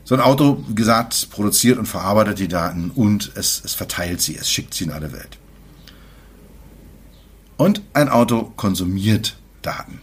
so 0.03 0.13
ein 0.13 0.21
Auto, 0.21 0.63
wie 0.67 0.75
gesagt, 0.75 1.31
produziert 1.31 1.79
und 1.79 1.87
verarbeitet 1.87 2.37
die 2.37 2.47
Daten 2.47 2.91
und 2.93 3.31
es, 3.35 3.61
es 3.65 3.73
verteilt 3.73 4.21
sie, 4.21 4.37
es 4.37 4.51
schickt 4.51 4.75
sie 4.75 4.83
in 4.83 4.91
alle 4.91 5.11
Welt. 5.11 5.39
Und 7.57 7.81
ein 7.93 8.09
Auto 8.09 8.51
konsumiert 8.55 9.37
Daten. 9.63 10.01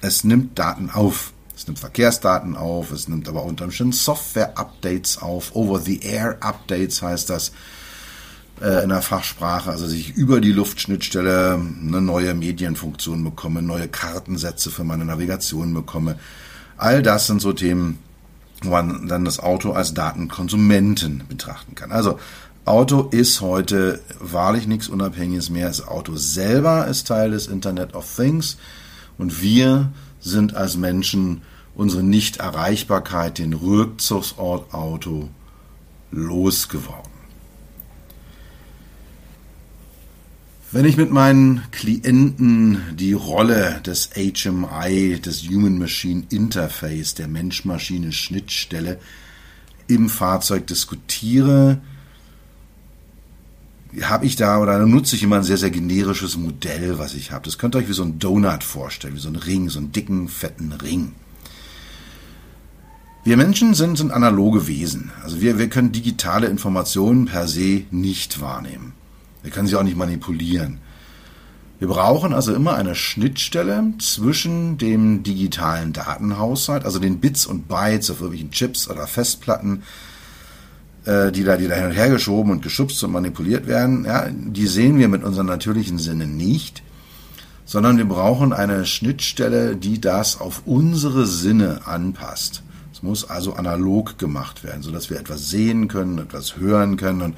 Es 0.00 0.24
nimmt 0.24 0.58
Daten 0.58 0.88
auf. 0.90 1.32
Es 1.60 1.66
nimmt 1.66 1.78
Verkehrsdaten 1.78 2.56
auf, 2.56 2.90
es 2.90 3.06
nimmt 3.06 3.28
aber 3.28 3.44
unter 3.44 3.66
Umständen 3.66 3.92
Software-Updates 3.92 5.18
auf, 5.18 5.54
Over-the-Air-Updates 5.54 7.02
heißt 7.02 7.28
das 7.28 7.52
äh, 8.62 8.82
in 8.82 8.88
der 8.88 9.02
Fachsprache, 9.02 9.70
also 9.70 9.86
sich 9.86 10.16
über 10.16 10.40
die 10.40 10.52
Luftschnittstelle 10.52 11.60
eine 11.60 12.00
neue 12.00 12.32
Medienfunktion 12.32 13.22
bekomme, 13.22 13.60
neue 13.60 13.88
Kartensätze 13.88 14.70
für 14.70 14.84
meine 14.84 15.04
Navigation 15.04 15.74
bekomme. 15.74 16.18
All 16.78 17.02
das 17.02 17.26
sind 17.26 17.42
so 17.42 17.52
Themen, 17.52 17.98
wo 18.62 18.70
man 18.70 19.06
dann 19.06 19.26
das 19.26 19.38
Auto 19.38 19.72
als 19.72 19.92
Datenkonsumenten 19.92 21.24
betrachten 21.28 21.74
kann. 21.74 21.92
Also 21.92 22.18
Auto 22.64 23.02
ist 23.10 23.42
heute 23.42 24.00
wahrlich 24.18 24.66
nichts 24.66 24.88
Unabhängiges 24.88 25.50
mehr. 25.50 25.68
Das 25.68 25.86
Auto 25.86 26.16
selber 26.16 26.86
ist 26.86 27.06
Teil 27.06 27.32
des 27.32 27.48
Internet 27.48 27.92
of 27.92 28.06
Things 28.16 28.56
und 29.18 29.42
wir 29.42 29.92
sind 30.20 30.54
als 30.54 30.78
Menschen 30.78 31.42
unsere 31.74 32.02
Nichterreichbarkeit, 32.02 33.38
den 33.38 33.52
Rückzugsort 33.52 34.74
Auto, 34.74 35.28
losgeworden. 36.10 37.10
Wenn 40.72 40.84
ich 40.84 40.96
mit 40.96 41.10
meinen 41.10 41.62
Klienten 41.72 42.80
die 42.94 43.12
Rolle 43.12 43.80
des 43.84 44.10
HMI, 44.14 45.20
des 45.20 45.48
Human 45.48 45.78
Machine 45.78 46.22
Interface, 46.30 47.14
der 47.14 47.26
Mensch-Maschine-Schnittstelle 47.26 49.00
im 49.88 50.08
Fahrzeug 50.08 50.68
diskutiere, 50.68 51.80
habe 54.02 54.26
ich 54.26 54.36
da 54.36 54.60
oder 54.60 54.78
nutze 54.86 55.16
ich 55.16 55.24
immer 55.24 55.36
ein 55.36 55.42
sehr, 55.42 55.56
sehr 55.56 55.70
generisches 55.70 56.36
Modell, 56.36 56.98
was 56.98 57.14
ich 57.14 57.32
habe. 57.32 57.44
Das 57.46 57.58
könnt 57.58 57.74
ihr 57.74 57.78
euch 57.78 57.88
wie 57.88 57.92
so 57.92 58.04
ein 58.04 58.20
Donut 58.20 58.62
vorstellen, 58.62 59.16
wie 59.16 59.20
so 59.20 59.28
ein 59.28 59.36
Ring, 59.36 59.68
so 59.68 59.80
einen 59.80 59.90
dicken, 59.90 60.28
fetten 60.28 60.70
Ring. 60.70 61.14
Wir 63.22 63.36
Menschen 63.36 63.74
sind, 63.74 63.98
sind 63.98 64.12
analoge 64.12 64.66
Wesen. 64.66 65.10
Also 65.22 65.42
wir, 65.42 65.58
wir 65.58 65.68
können 65.68 65.92
digitale 65.92 66.46
Informationen 66.46 67.26
per 67.26 67.46
se 67.46 67.82
nicht 67.90 68.40
wahrnehmen. 68.40 68.94
Wir 69.42 69.50
können 69.50 69.68
sie 69.68 69.76
auch 69.76 69.82
nicht 69.82 69.96
manipulieren. 69.96 70.78
Wir 71.78 71.88
brauchen 71.88 72.32
also 72.32 72.54
immer 72.54 72.76
eine 72.76 72.94
Schnittstelle 72.94 73.92
zwischen 73.98 74.78
dem 74.78 75.22
digitalen 75.22 75.92
Datenhaushalt, 75.92 76.86
also 76.86 76.98
den 76.98 77.20
Bits 77.20 77.44
und 77.44 77.68
Bytes 77.68 78.10
auf 78.10 78.20
irgendwelchen 78.20 78.52
Chips 78.52 78.88
oder 78.88 79.06
Festplatten, 79.06 79.82
äh, 81.04 81.30
die 81.30 81.44
da, 81.44 81.58
die 81.58 81.68
da 81.68 81.74
hin 81.74 81.86
und 81.86 81.92
her 81.92 82.08
geschoben 82.08 82.52
und 82.52 82.62
geschubst 82.62 83.04
und 83.04 83.12
manipuliert 83.12 83.66
werden. 83.66 84.06
Ja, 84.06 84.28
die 84.30 84.66
sehen 84.66 84.98
wir 84.98 85.08
mit 85.08 85.24
unseren 85.24 85.46
natürlichen 85.46 85.98
Sinnen 85.98 86.38
nicht, 86.38 86.82
sondern 87.66 87.98
wir 87.98 88.06
brauchen 88.06 88.54
eine 88.54 88.86
Schnittstelle, 88.86 89.76
die 89.76 90.00
das 90.00 90.40
auf 90.40 90.62
unsere 90.64 91.26
Sinne 91.26 91.82
anpasst. 91.86 92.62
Es 93.00 93.02
muss 93.02 93.30
also 93.30 93.54
analog 93.54 94.18
gemacht 94.18 94.62
werden, 94.62 94.82
sodass 94.82 95.08
wir 95.08 95.18
etwas 95.18 95.48
sehen 95.48 95.88
können, 95.88 96.18
etwas 96.18 96.56
hören 96.58 96.96
können 96.96 97.22
und 97.22 97.36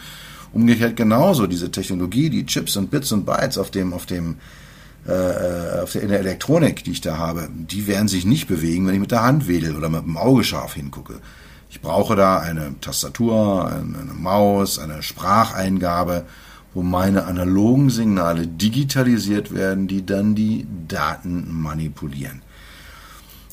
Umgekehrt 0.53 0.97
genauso 0.97 1.47
diese 1.47 1.71
Technologie, 1.71 2.29
die 2.29 2.45
Chips 2.45 2.77
und 2.77 2.91
Bits 2.91 3.13
und 3.13 3.25
Bytes 3.25 3.57
auf 3.57 3.71
dem, 3.71 3.95
auf 3.95 4.05
dem, 4.05 4.37
äh, 5.07 5.81
auf 5.83 5.93
der, 5.93 6.03
in 6.03 6.09
der 6.11 6.21
Elektronik, 6.21 6.85
die 6.85 6.91
ich 6.93 7.01
da 7.01 7.17
habe, 7.17 7.49
die 7.51 7.87
werden 7.87 8.09
sich 8.09 8.27
nicht 8.27 8.49
bewegen, 8.49 8.87
wenn 8.87 8.95
ich 8.95 9.01
mit 9.01 9.11
der 9.11 9.23
Hand 9.23 9.49
wedel 9.49 9.77
oder 9.77 9.89
mit 9.89 10.05
dem 10.05 10.19
Auge 10.19 10.45
scharf 10.45 10.75
hingucke. 10.75 11.21
Ich 11.71 11.81
brauche 11.81 12.17
da 12.17 12.39
eine 12.39 12.75
Tastatur, 12.83 13.67
eine 13.67 14.13
Maus, 14.13 14.79
eine 14.79 15.03
Spracheingabe, 15.03 16.27
wo 16.75 16.83
meine 16.83 17.25
analogen 17.25 17.89
Signale 17.89 18.47
digitalisiert 18.47 19.55
werden, 19.55 19.89
die 19.89 20.05
dann 20.05 20.35
die 20.35 20.67
Daten 20.87 21.51
manipulieren. 21.51 22.43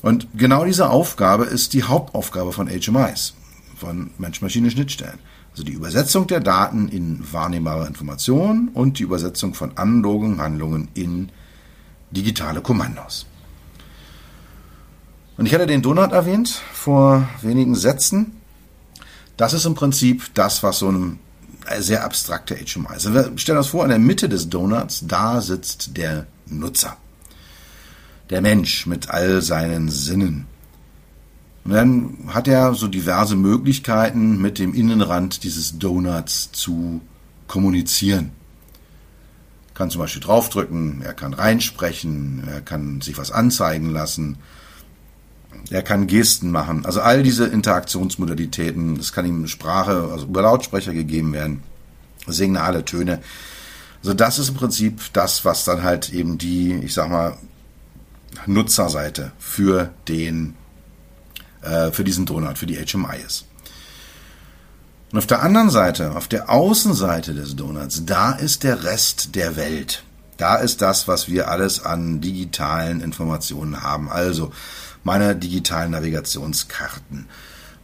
Und 0.02 0.28
genau 0.36 0.66
diese 0.66 0.90
Aufgabe 0.90 1.46
ist 1.46 1.74
die 1.74 1.84
Hauptaufgabe 1.84 2.54
von 2.54 2.68
HMIs, 2.68 3.34
von 3.78 4.12
Mensch-Maschine-Schnittstellen. 4.18 5.20
Also 5.52 5.64
die 5.64 5.74
Übersetzung 5.74 6.28
der 6.28 6.40
Daten 6.40 6.88
in 6.88 7.22
wahrnehmbare 7.34 7.88
Informationen 7.88 8.70
und 8.70 9.00
die 9.00 9.04
Übersetzung 9.04 9.54
von 9.54 9.78
Anlogungen, 9.78 10.42
Handlungen 10.42 10.88
in 10.94 11.32
digitale 12.12 12.62
Kommandos. 12.62 13.26
Und 15.38 15.46
ich 15.46 15.54
hatte 15.54 15.68
den 15.68 15.82
Donut 15.82 16.12
erwähnt 16.12 16.62
vor 16.74 17.28
wenigen 17.42 17.76
Sätzen. 17.76 18.38
Das 19.38 19.54
ist 19.54 19.66
im 19.66 19.76
Prinzip 19.76 20.34
das, 20.34 20.64
was 20.64 20.80
so 20.80 20.92
ein 20.92 21.20
sehr 21.80 22.04
abstrakter 22.04 22.56
HMI 22.56 22.96
ist. 22.96 23.08
Also 23.08 23.14
wir 23.14 23.38
stellen 23.38 23.58
uns 23.58 23.68
vor, 23.68 23.84
in 23.84 23.90
der 23.90 24.00
Mitte 24.00 24.28
des 24.28 24.50
Donuts, 24.50 25.04
da 25.08 25.42
sitzt 25.42 25.98
der 25.98 26.26
Nutzer. 26.46 26.98
Der 28.30 28.42
Mensch 28.42 28.86
mit 28.86 29.10
all 29.10 29.42
seinen 29.42 29.90
Sinnen. 29.90 30.46
Und 31.64 31.72
dann 31.72 32.18
hat 32.28 32.48
er 32.48 32.74
so 32.74 32.88
diverse 32.88 33.36
Möglichkeiten, 33.36 34.42
mit 34.42 34.60
dem 34.60 34.74
Innenrand 34.74 35.44
dieses 35.44 35.78
Donuts 35.78 36.52
zu 36.52 37.02
kommunizieren. 37.48 38.32
Kann 39.74 39.90
zum 39.90 40.02
Beispiel 40.02 40.22
draufdrücken, 40.22 41.02
er 41.02 41.14
kann 41.14 41.34
reinsprechen, 41.34 42.44
er 42.48 42.62
kann 42.62 43.02
sich 43.02 43.18
was 43.18 43.32
anzeigen 43.32 43.92
lassen, 43.92 44.38
er 45.70 45.84
kann 45.84 46.08
Gesten 46.08 46.52
machen. 46.52 46.86
Also 46.86 47.02
all 47.02 47.24
diese 47.24 47.46
Interaktionsmodalitäten, 47.46 48.98
es 48.98 49.14
kann 49.14 49.26
ihm 49.26 49.48
Sprache, 49.48 50.10
also 50.12 50.26
über 50.26 50.42
Lautsprecher 50.42 50.94
gegeben 50.94 51.34
werden, 51.34 51.64
Signale, 52.28 52.86
Töne. 52.86 53.22
Also 54.02 54.14
das 54.14 54.40
ist 54.40 54.50
im 54.50 54.56
Prinzip 54.56 55.02
das, 55.14 55.46
was 55.46 55.66
dann 55.66 55.84
halt 55.84 56.14
eben 56.14 56.38
die, 56.38 56.74
ich 56.74 56.94
sag 56.94 57.10
mal, 57.10 57.38
Nutzerseite 58.46 59.32
für 59.40 59.92
den 60.08 60.56
äh, 61.62 61.92
für 61.92 62.04
diesen 62.04 62.26
Donut, 62.26 62.58
für 62.58 62.66
die 62.66 62.78
HMI 62.78 63.18
ist. 63.26 63.46
Und 65.12 65.18
auf 65.18 65.28
der 65.28 65.42
anderen 65.42 65.70
Seite, 65.70 66.16
auf 66.16 66.28
der 66.28 66.50
Außenseite 66.50 67.34
des 67.34 67.56
Donuts, 67.56 68.06
da 68.06 68.34
ist 68.34 68.64
der 68.64 68.84
Rest 68.84 69.36
der 69.36 69.56
Welt. 69.56 70.04
Da 70.38 70.56
ist 70.56 70.82
das, 70.82 71.08
was 71.08 71.28
wir 71.28 71.50
alles 71.50 71.84
an 71.84 72.22
digitalen 72.22 73.02
Informationen 73.02 73.82
haben. 73.82 74.10
Also 74.10 74.52
meine 75.04 75.36
digitalen 75.36 75.92
Navigationskarten, 75.92 77.28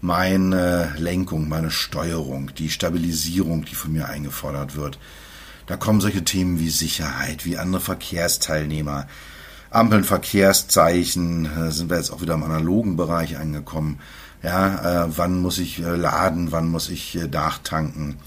meine 0.01 0.93
Lenkung, 0.97 1.49
meine 1.49 1.71
Steuerung, 1.71 2.53
die 2.55 2.69
Stabilisierung, 2.69 3.65
die 3.65 3.75
von 3.75 3.91
mir 3.91 4.07
eingefordert 4.07 4.75
wird. 4.75 4.99
Da 5.65 5.77
kommen 5.77 6.01
solche 6.01 6.23
Themen 6.23 6.59
wie 6.59 6.69
Sicherheit, 6.69 7.43
wie 7.43 7.57
andere 7.57 7.81
Verkehrsteilnehmer, 7.81 9.07
Ampeln, 9.75 10.03
Verkehrszeichen, 10.03 11.45
äh, 11.45 11.71
sind 11.71 11.89
wir 11.89 11.97
jetzt 11.97 12.11
auch 12.11 12.21
wieder 12.21 12.33
im 12.33 12.43
analogen 12.43 12.95
Bereich 12.95 13.37
angekommen. 13.37 13.99
Ja, 14.41 15.05
äh, 15.05 15.17
wann 15.17 15.41
muss 15.41 15.57
ich 15.57 15.79
äh, 15.79 15.95
laden, 15.95 16.51
wann 16.51 16.69
muss 16.69 16.89
ich 16.89 17.15
äh, 17.15 17.27
nachtanken? 17.27 18.17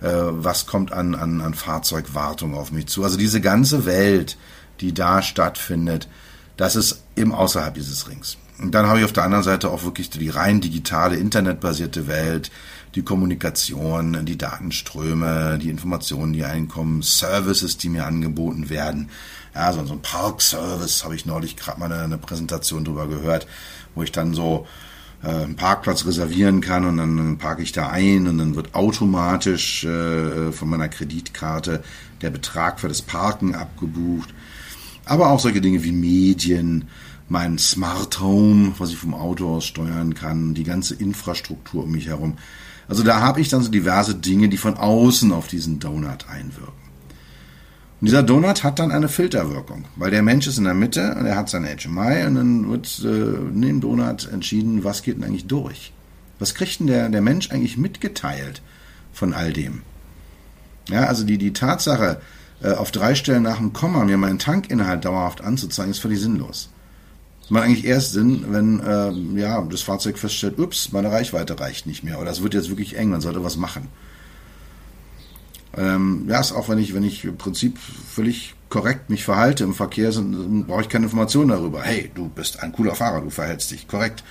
Äh, 0.00 0.08
was 0.10 0.66
kommt 0.66 0.92
an, 0.92 1.14
an, 1.14 1.40
an 1.40 1.54
Fahrzeugwartung 1.54 2.54
auf 2.54 2.72
mich 2.72 2.86
zu? 2.86 3.04
Also 3.04 3.16
diese 3.16 3.40
ganze 3.40 3.86
Welt, 3.86 4.36
die 4.80 4.92
da 4.92 5.22
stattfindet, 5.22 6.08
das 6.56 6.76
ist 6.76 7.02
eben 7.16 7.32
außerhalb 7.32 7.74
dieses 7.74 8.08
Rings. 8.08 8.36
Und 8.60 8.72
dann 8.74 8.86
habe 8.86 9.00
ich 9.00 9.04
auf 9.04 9.12
der 9.12 9.24
anderen 9.24 9.42
Seite 9.42 9.70
auch 9.70 9.84
wirklich 9.84 10.10
die 10.10 10.28
rein 10.28 10.60
digitale, 10.60 11.16
internetbasierte 11.16 12.06
Welt, 12.06 12.50
die 12.94 13.02
Kommunikation, 13.02 14.24
die 14.24 14.38
Datenströme, 14.38 15.58
die 15.60 15.70
Informationen, 15.70 16.32
die 16.32 16.44
einkommen, 16.44 17.02
Services, 17.02 17.76
die 17.76 17.88
mir 17.88 18.06
angeboten 18.06 18.70
werden. 18.70 19.10
Ja, 19.54 19.72
so, 19.72 19.84
so 19.86 19.92
ein 19.92 20.02
Parkservice 20.02 21.04
habe 21.04 21.14
ich 21.14 21.26
neulich 21.26 21.56
gerade 21.56 21.78
mal 21.78 21.92
eine, 21.92 22.18
Präsentation 22.18 22.84
drüber 22.84 23.06
gehört, 23.06 23.46
wo 23.94 24.02
ich 24.02 24.10
dann 24.10 24.34
so 24.34 24.66
äh, 25.22 25.28
einen 25.28 25.56
Parkplatz 25.56 26.04
reservieren 26.06 26.60
kann 26.60 26.84
und 26.84 26.96
dann 26.96 27.38
parke 27.38 27.62
ich 27.62 27.70
da 27.72 27.88
ein 27.88 28.26
und 28.26 28.38
dann 28.38 28.56
wird 28.56 28.74
automatisch 28.74 29.84
äh, 29.84 30.50
von 30.50 30.68
meiner 30.68 30.88
Kreditkarte 30.88 31.84
der 32.20 32.30
Betrag 32.30 32.80
für 32.80 32.88
das 32.88 33.02
Parken 33.02 33.54
abgebucht. 33.54 34.34
Aber 35.04 35.30
auch 35.30 35.38
solche 35.38 35.60
Dinge 35.60 35.84
wie 35.84 35.92
Medien, 35.92 36.88
mein 37.28 37.58
Smart 37.58 38.20
Home, 38.20 38.74
was 38.78 38.90
ich 38.90 38.96
vom 38.96 39.14
Auto 39.14 39.56
aus 39.56 39.66
steuern 39.66 40.14
kann, 40.14 40.54
die 40.54 40.64
ganze 40.64 40.94
Infrastruktur 40.94 41.84
um 41.84 41.92
mich 41.92 42.08
herum. 42.08 42.38
Also 42.88 43.02
da 43.02 43.20
habe 43.20 43.40
ich 43.40 43.48
dann 43.48 43.62
so 43.62 43.70
diverse 43.70 44.14
Dinge, 44.14 44.48
die 44.48 44.56
von 44.56 44.76
außen 44.76 45.32
auf 45.32 45.46
diesen 45.46 45.78
Donut 45.78 46.28
einwirken. 46.28 46.83
Und 48.04 48.08
dieser 48.08 48.22
Donut 48.22 48.64
hat 48.64 48.80
dann 48.80 48.92
eine 48.92 49.08
Filterwirkung, 49.08 49.86
weil 49.96 50.10
der 50.10 50.22
Mensch 50.22 50.46
ist 50.46 50.58
in 50.58 50.64
der 50.64 50.74
Mitte 50.74 51.16
und 51.18 51.24
er 51.24 51.36
hat 51.36 51.48
seine 51.48 51.74
HMI 51.74 52.26
und 52.26 52.34
dann 52.34 52.70
wird 52.70 53.00
äh, 53.02 53.06
in 53.06 53.62
dem 53.62 53.80
Donut 53.80 54.30
entschieden, 54.30 54.84
was 54.84 55.02
geht 55.02 55.16
denn 55.16 55.24
eigentlich 55.24 55.46
durch. 55.46 55.90
Was 56.38 56.54
kriegt 56.54 56.80
denn 56.80 56.86
der, 56.86 57.08
der 57.08 57.22
Mensch 57.22 57.50
eigentlich 57.50 57.78
mitgeteilt 57.78 58.60
von 59.14 59.32
all 59.32 59.54
dem? 59.54 59.80
Ja, 60.90 61.04
also 61.04 61.24
die, 61.24 61.38
die 61.38 61.54
Tatsache, 61.54 62.20
äh, 62.62 62.72
auf 62.72 62.90
drei 62.90 63.14
Stellen 63.14 63.42
nach 63.42 63.56
dem 63.56 63.72
Komma 63.72 64.04
mir 64.04 64.18
meinen 64.18 64.38
Tankinhalt 64.38 65.06
dauerhaft 65.06 65.40
anzuzeigen, 65.40 65.92
ist 65.92 66.00
völlig 66.00 66.20
sinnlos. 66.20 66.68
Das 67.40 67.50
macht 67.52 67.64
eigentlich 67.64 67.86
erst 67.86 68.12
Sinn, 68.12 68.44
wenn 68.48 68.80
äh, 68.80 69.40
ja, 69.40 69.62
das 69.62 69.80
Fahrzeug 69.80 70.18
feststellt, 70.18 70.58
ups, 70.58 70.92
meine 70.92 71.10
Reichweite 71.10 71.58
reicht 71.58 71.86
nicht 71.86 72.04
mehr 72.04 72.20
oder 72.20 72.32
es 72.32 72.42
wird 72.42 72.52
jetzt 72.52 72.68
wirklich 72.68 72.98
eng, 72.98 73.08
man 73.08 73.22
sollte 73.22 73.42
was 73.42 73.56
machen. 73.56 73.88
Ähm, 75.76 76.26
ja, 76.28 76.40
ist 76.40 76.52
auch 76.52 76.68
wenn 76.68 76.78
ich, 76.78 76.94
wenn 76.94 77.02
ich 77.02 77.24
im 77.24 77.36
Prinzip 77.36 77.78
völlig 77.78 78.54
korrekt 78.68 79.10
mich 79.10 79.24
verhalte 79.24 79.64
im 79.64 79.74
Verkehr, 79.74 80.10
brauche 80.66 80.82
ich 80.82 80.88
keine 80.88 81.04
Informationen 81.04 81.50
darüber. 81.50 81.82
Hey, 81.82 82.10
du 82.14 82.28
bist 82.28 82.62
ein 82.62 82.72
cooler 82.72 82.94
Fahrer, 82.94 83.20
du 83.20 83.30
verhältst 83.30 83.70
dich 83.70 83.86
korrekt. 83.86 84.24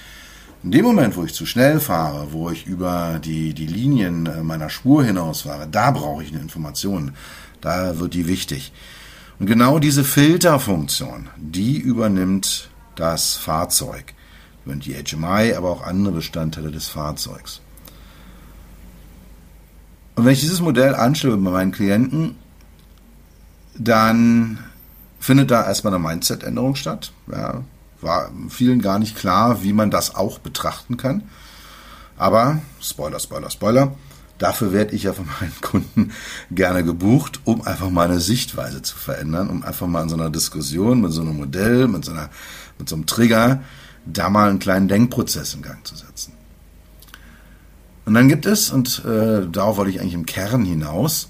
In 0.63 0.71
dem 0.71 0.85
Moment, 0.85 1.17
wo 1.17 1.23
ich 1.23 1.33
zu 1.33 1.45
schnell 1.45 1.79
fahre, 1.79 2.31
wo 2.31 2.49
ich 2.49 2.65
über 2.65 3.19
die, 3.23 3.53
die 3.53 3.67
Linien 3.67 4.25
äh, 4.25 4.43
meiner 4.43 4.69
Spur 4.69 5.03
hinaus 5.03 5.41
fahre, 5.41 5.67
da 5.67 5.91
brauche 5.91 6.23
ich 6.23 6.31
eine 6.31 6.41
Information. 6.41 7.13
Da 7.59 7.99
wird 7.99 8.13
die 8.13 8.27
wichtig. 8.27 8.71
Und 9.39 9.47
genau 9.47 9.79
diese 9.79 10.03
Filterfunktion, 10.03 11.29
die 11.37 11.77
übernimmt 11.77 12.69
das 12.95 13.35
Fahrzeug. 13.35 14.13
Die 14.65 14.93
HMI, 14.93 15.53
aber 15.55 15.69
auch 15.69 15.83
andere 15.83 16.15
Bestandteile 16.15 16.71
des 16.71 16.87
Fahrzeugs. 16.87 17.59
Und 20.15 20.25
wenn 20.25 20.33
ich 20.33 20.41
dieses 20.41 20.61
Modell 20.61 20.95
anstelle 20.95 21.37
bei 21.37 21.51
meinen 21.51 21.71
Klienten, 21.71 22.35
dann 23.75 24.59
findet 25.19 25.51
da 25.51 25.65
erstmal 25.65 25.93
eine 25.93 26.03
Mindset-Änderung 26.03 26.75
statt. 26.75 27.11
Ja, 27.31 27.63
war 28.01 28.29
vielen 28.49 28.81
gar 28.81 28.99
nicht 28.99 29.15
klar, 29.15 29.63
wie 29.63 29.73
man 29.73 29.89
das 29.89 30.15
auch 30.15 30.39
betrachten 30.39 30.97
kann. 30.97 31.23
Aber, 32.17 32.59
Spoiler, 32.81 33.19
Spoiler, 33.19 33.49
Spoiler, 33.49 33.95
dafür 34.37 34.71
werde 34.71 34.93
ich 34.93 35.03
ja 35.03 35.13
von 35.13 35.25
meinen 35.39 35.61
Kunden 35.61 36.11
gerne 36.51 36.83
gebucht, 36.83 37.39
um 37.45 37.61
einfach 37.63 37.89
meine 37.89 38.19
Sichtweise 38.19 38.81
zu 38.81 38.97
verändern, 38.97 39.49
um 39.49 39.63
einfach 39.63 39.87
mal 39.87 40.03
in 40.03 40.09
so 40.09 40.15
einer 40.15 40.29
Diskussion 40.29 41.01
mit 41.01 41.11
so 41.11 41.21
einem 41.21 41.37
Modell, 41.37 41.87
mit 41.87 42.05
so, 42.05 42.11
einer, 42.11 42.29
mit 42.77 42.89
so 42.89 42.95
einem 42.95 43.05
Trigger, 43.05 43.61
da 44.05 44.29
mal 44.29 44.49
einen 44.49 44.59
kleinen 44.59 44.87
Denkprozess 44.87 45.53
in 45.53 45.61
Gang 45.61 45.85
zu 45.87 45.95
setzen. 45.95 46.33
Und 48.05 48.13
dann 48.13 48.27
gibt 48.27 48.45
es, 48.45 48.69
und 48.69 49.03
äh, 49.05 49.47
darauf 49.49 49.77
wollte 49.77 49.91
ich 49.91 49.99
eigentlich 49.99 50.13
im 50.13 50.25
Kern 50.25 50.65
hinaus, 50.65 51.29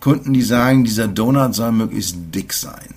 Kunden, 0.00 0.32
die 0.32 0.42
sagen, 0.42 0.84
dieser 0.84 1.08
Donut 1.08 1.54
soll 1.54 1.72
möglichst 1.72 2.16
dick 2.32 2.52
sein. 2.52 2.94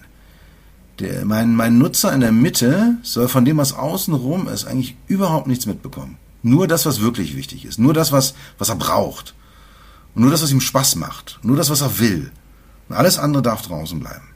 Der, 0.99 1.25
mein, 1.25 1.55
mein 1.55 1.77
Nutzer 1.77 2.13
in 2.13 2.21
der 2.21 2.31
Mitte 2.31 2.97
soll 3.01 3.27
von 3.27 3.45
dem, 3.45 3.57
was 3.57 3.73
außenrum 3.73 4.47
ist, 4.47 4.65
eigentlich 4.65 4.95
überhaupt 5.07 5.47
nichts 5.47 5.65
mitbekommen. 5.65 6.17
Nur 6.43 6.67
das, 6.67 6.85
was 6.85 7.01
wirklich 7.01 7.35
wichtig 7.35 7.65
ist. 7.65 7.79
Nur 7.79 7.93
das, 7.93 8.11
was, 8.11 8.35
was 8.57 8.69
er 8.69 8.75
braucht. 8.75 9.33
Und 10.13 10.21
nur 10.21 10.31
das, 10.31 10.43
was 10.43 10.51
ihm 10.51 10.61
Spaß 10.61 10.97
macht. 10.97 11.39
Nur 11.41 11.57
das, 11.57 11.69
was 11.69 11.81
er 11.81 11.99
will. 11.99 12.31
Und 12.89 12.95
alles 12.95 13.17
andere 13.17 13.41
darf 13.41 13.61
draußen 13.61 13.99
bleiben. 13.99 14.27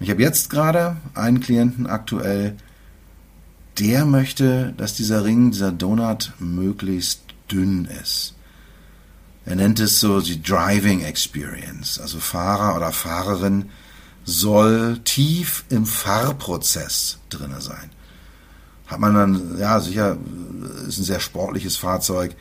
Ich 0.00 0.10
habe 0.10 0.22
jetzt 0.22 0.50
gerade 0.50 0.96
einen 1.14 1.40
Klienten 1.40 1.86
aktuell, 1.86 2.56
der 3.78 4.04
möchte, 4.04 4.74
dass 4.76 4.94
dieser 4.94 5.24
Ring, 5.24 5.50
dieser 5.50 5.72
Donut 5.72 6.32
möglichst 6.38 7.22
dünn 7.50 7.84
ist. 7.84 8.34
Er 9.44 9.56
nennt 9.56 9.80
es 9.80 9.98
so 10.00 10.20
die 10.20 10.40
Driving 10.40 11.02
Experience. 11.02 11.98
Also 11.98 12.20
Fahrer 12.20 12.76
oder 12.76 12.92
Fahrerin 12.92 13.70
soll 14.24 15.00
tief 15.04 15.64
im 15.68 15.84
Fahrprozess 15.84 17.18
drinne 17.28 17.60
sein. 17.60 17.90
Hat 18.86 19.00
man 19.00 19.14
dann, 19.14 19.58
ja, 19.58 19.80
sicher, 19.80 20.16
ist 20.86 20.98
ein 20.98 21.04
sehr 21.04 21.20
sportliches 21.20 21.76
Fahrzeug, 21.76 22.36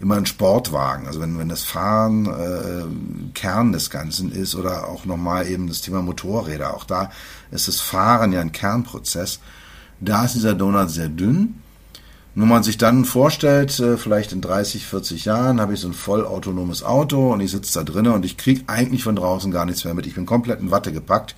immer 0.00 0.16
ein 0.16 0.26
Sportwagen. 0.26 1.06
Also 1.06 1.20
wenn, 1.20 1.38
wenn 1.38 1.50
das 1.50 1.62
Fahren 1.62 2.26
äh, 2.26 3.32
Kern 3.34 3.72
des 3.72 3.90
Ganzen 3.90 4.32
ist 4.32 4.54
oder 4.54 4.88
auch 4.88 5.04
nochmal 5.04 5.46
eben 5.46 5.68
das 5.68 5.82
Thema 5.82 6.02
Motorräder, 6.02 6.74
auch 6.74 6.84
da 6.84 7.10
ist 7.50 7.68
das 7.68 7.80
Fahren 7.80 8.32
ja 8.32 8.40
ein 8.40 8.52
Kernprozess. 8.52 9.40
Da 10.00 10.24
ist 10.24 10.34
dieser 10.34 10.54
Donut 10.54 10.90
sehr 10.90 11.08
dünn. 11.08 11.56
Nur 12.34 12.46
man 12.46 12.62
sich 12.62 12.78
dann 12.78 13.04
vorstellt, 13.04 13.78
äh, 13.80 13.96
vielleicht 13.96 14.32
in 14.32 14.40
30, 14.40 14.86
40 14.86 15.24
Jahren 15.24 15.60
habe 15.60 15.74
ich 15.74 15.80
so 15.80 15.88
ein 15.88 15.94
vollautonomes 15.94 16.82
Auto 16.82 17.32
und 17.32 17.40
ich 17.40 17.50
sitze 17.50 17.78
da 17.78 17.84
drinnen 17.84 18.12
und 18.12 18.24
ich 18.24 18.36
kriege 18.36 18.62
eigentlich 18.68 19.02
von 19.02 19.16
draußen 19.16 19.50
gar 19.50 19.66
nichts 19.66 19.84
mehr 19.84 19.94
mit. 19.94 20.06
Ich 20.06 20.14
bin 20.14 20.26
komplett 20.26 20.60
in 20.60 20.70
Watte 20.70 20.92
gepackt, 20.92 21.34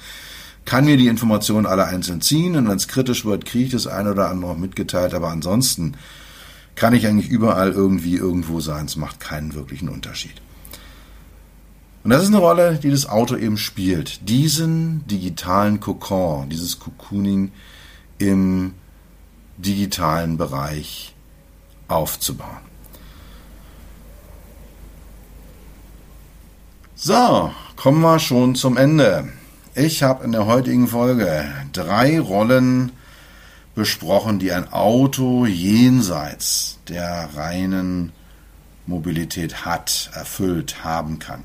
kann 0.64 0.84
mir 0.84 0.98
die 0.98 1.08
Informationen 1.08 1.66
alle 1.66 1.86
einzeln 1.86 2.20
ziehen 2.20 2.56
und 2.56 2.68
wenn 2.68 2.76
es 2.76 2.88
kritisch 2.88 3.24
wird, 3.24 3.46
kriege 3.46 3.64
ich 3.64 3.72
das 3.72 3.86
eine 3.86 4.12
oder 4.12 4.28
andere 4.28 4.52
auch 4.52 4.58
mitgeteilt, 4.58 5.14
aber 5.14 5.30
ansonsten 5.30 5.94
kann 6.74 6.94
ich 6.94 7.06
eigentlich 7.06 7.30
überall 7.30 7.72
irgendwie 7.72 8.16
irgendwo 8.16 8.60
sein. 8.60 8.86
Es 8.86 8.96
macht 8.96 9.18
keinen 9.18 9.54
wirklichen 9.54 9.88
Unterschied. 9.88 10.34
Und 12.04 12.10
das 12.10 12.22
ist 12.22 12.28
eine 12.28 12.38
Rolle, 12.38 12.78
die 12.82 12.90
das 12.90 13.08
Auto 13.08 13.36
eben 13.36 13.56
spielt. 13.56 14.28
Diesen 14.28 15.06
digitalen 15.06 15.80
Kokon, 15.80 16.48
dieses 16.48 16.78
Cocooning 16.80 17.52
im 18.18 18.74
digitalen 19.56 20.36
Bereich 20.36 21.14
aufzubauen. 21.88 22.72
So, 26.94 27.52
kommen 27.76 28.00
wir 28.00 28.18
schon 28.18 28.54
zum 28.54 28.76
Ende. 28.76 29.28
Ich 29.74 30.02
habe 30.02 30.24
in 30.24 30.32
der 30.32 30.46
heutigen 30.46 30.86
Folge 30.86 31.50
drei 31.72 32.20
Rollen 32.20 32.92
besprochen, 33.74 34.38
die 34.38 34.52
ein 34.52 34.72
Auto 34.72 35.46
jenseits 35.46 36.78
der 36.88 37.30
reinen 37.34 38.12
Mobilität 38.86 39.64
hat, 39.64 40.10
erfüllt, 40.14 40.84
haben 40.84 41.18
kann. 41.18 41.44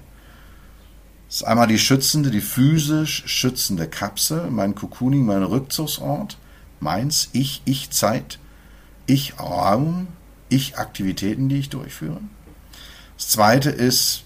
Das 1.27 1.37
ist 1.37 1.43
einmal 1.43 1.67
die 1.67 1.79
schützende, 1.79 2.31
die 2.31 2.41
physisch 2.41 3.23
schützende 3.27 3.87
Kapsel, 3.87 4.49
mein 4.49 4.75
Cocooning, 4.75 5.25
mein 5.25 5.43
Rückzugsort, 5.43 6.37
meins, 6.81 7.29
ich, 7.33 7.61
ich 7.65 7.89
Zeit, 7.89 8.39
ich 9.05 9.39
Raum, 9.39 10.07
ich 10.49 10.77
Aktivitäten, 10.77 11.49
die 11.49 11.57
ich 11.57 11.69
durchführe. 11.69 12.19
Das 13.17 13.29
zweite 13.29 13.69
ist 13.69 14.23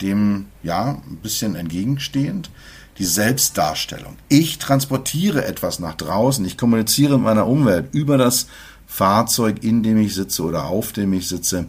dem, 0.00 0.46
ja, 0.62 1.02
ein 1.06 1.18
bisschen 1.22 1.54
entgegenstehend, 1.54 2.50
die 2.98 3.04
Selbstdarstellung. 3.04 4.16
Ich 4.28 4.58
transportiere 4.58 5.44
etwas 5.44 5.78
nach 5.78 5.94
draußen, 5.94 6.44
ich 6.44 6.56
kommuniziere 6.56 7.14
mit 7.14 7.24
meiner 7.24 7.46
Umwelt 7.46 7.92
über 7.92 8.18
das 8.18 8.46
Fahrzeug, 8.86 9.64
in 9.64 9.82
dem 9.82 9.98
ich 9.98 10.14
sitze 10.14 10.42
oder 10.42 10.66
auf 10.66 10.92
dem 10.92 11.12
ich 11.12 11.28
sitze, 11.28 11.66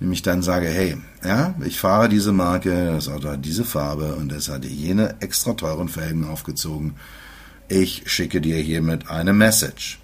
nämlich 0.00 0.22
dann 0.22 0.42
sage, 0.42 0.68
hey, 0.68 0.96
ja, 1.24 1.54
ich 1.64 1.78
fahre 1.78 2.08
diese 2.08 2.32
Marke, 2.32 2.92
das 2.92 3.08
Auto 3.08 3.28
hat 3.28 3.44
diese 3.44 3.64
Farbe 3.64 4.14
und 4.14 4.32
es 4.32 4.48
hat 4.48 4.64
jene 4.64 5.16
extra 5.20 5.52
teuren 5.52 5.88
Felgen 5.88 6.24
aufgezogen. 6.24 6.94
Ich 7.68 8.04
schicke 8.06 8.40
dir 8.40 8.56
hiermit 8.56 9.10
eine 9.10 9.34
Message. 9.34 10.00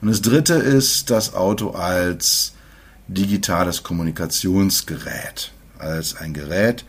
Und 0.00 0.08
das 0.08 0.22
dritte 0.22 0.54
ist 0.54 1.10
das 1.10 1.34
Auto 1.34 1.70
als 1.70 2.54
digitales 3.08 3.82
Kommunikationsgerät, 3.82 5.50
als 5.78 6.16
ein 6.16 6.32
Gerät, 6.32 6.84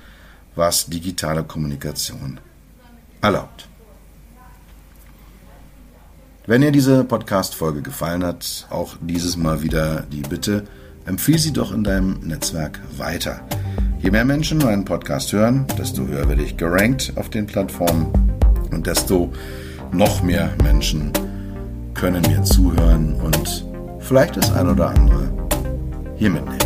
was 0.56 0.86
digitale 0.86 1.44
Kommunikation 1.44 2.40
erlaubt. 3.22 3.68
Wenn 6.46 6.62
dir 6.62 6.72
diese 6.72 7.04
Podcast-Folge 7.04 7.82
gefallen 7.82 8.24
hat, 8.24 8.68
auch 8.70 8.98
dieses 9.02 9.36
Mal 9.36 9.64
wieder 9.64 10.02
die 10.12 10.22
Bitte, 10.22 10.66
empfehle 11.06 11.40
sie 11.40 11.54
doch 11.54 11.72
in 11.72 11.84
deinem 11.84 12.20
Netzwerk 12.20 12.80
weiter. 12.98 13.42
Je 14.00 14.12
mehr 14.12 14.26
Menschen 14.26 14.60
meinen 14.60 14.86
Podcast 14.86 15.34
hören, 15.34 15.66
desto 15.78 16.06
höher 16.06 16.30
werde 16.30 16.44
ich 16.44 16.58
gerankt 16.58 17.14
auf 17.16 17.30
den 17.30 17.48
Plattformen 17.48 18.12
und 18.72 18.86
desto 18.86 19.32
noch 19.92 20.24
mehr 20.24 20.50
Menschen 20.64 21.12
können 21.94 22.22
mir 22.24 22.42
zuhören 22.44 23.16
und 23.22 23.66
vielleicht 24.00 24.38
das 24.38 24.54
ein 24.54 24.70
oder 24.70 24.90
andere 24.90 25.30
hier 26.16 26.30
mitnehmen. 26.30 26.58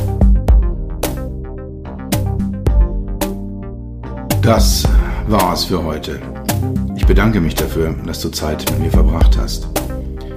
Das 4.41 4.88
war's 5.28 5.65
für 5.65 5.84
heute. 5.84 6.21
Ich 6.95 7.07
bedanke 7.07 7.41
mich 7.41 7.55
dafür, 7.55 7.95
dass 8.05 8.21
du 8.21 8.30
Zeit 8.30 8.63
mit 8.71 8.80
mir 8.80 8.91
verbracht 8.91 9.36
hast. 9.38 9.67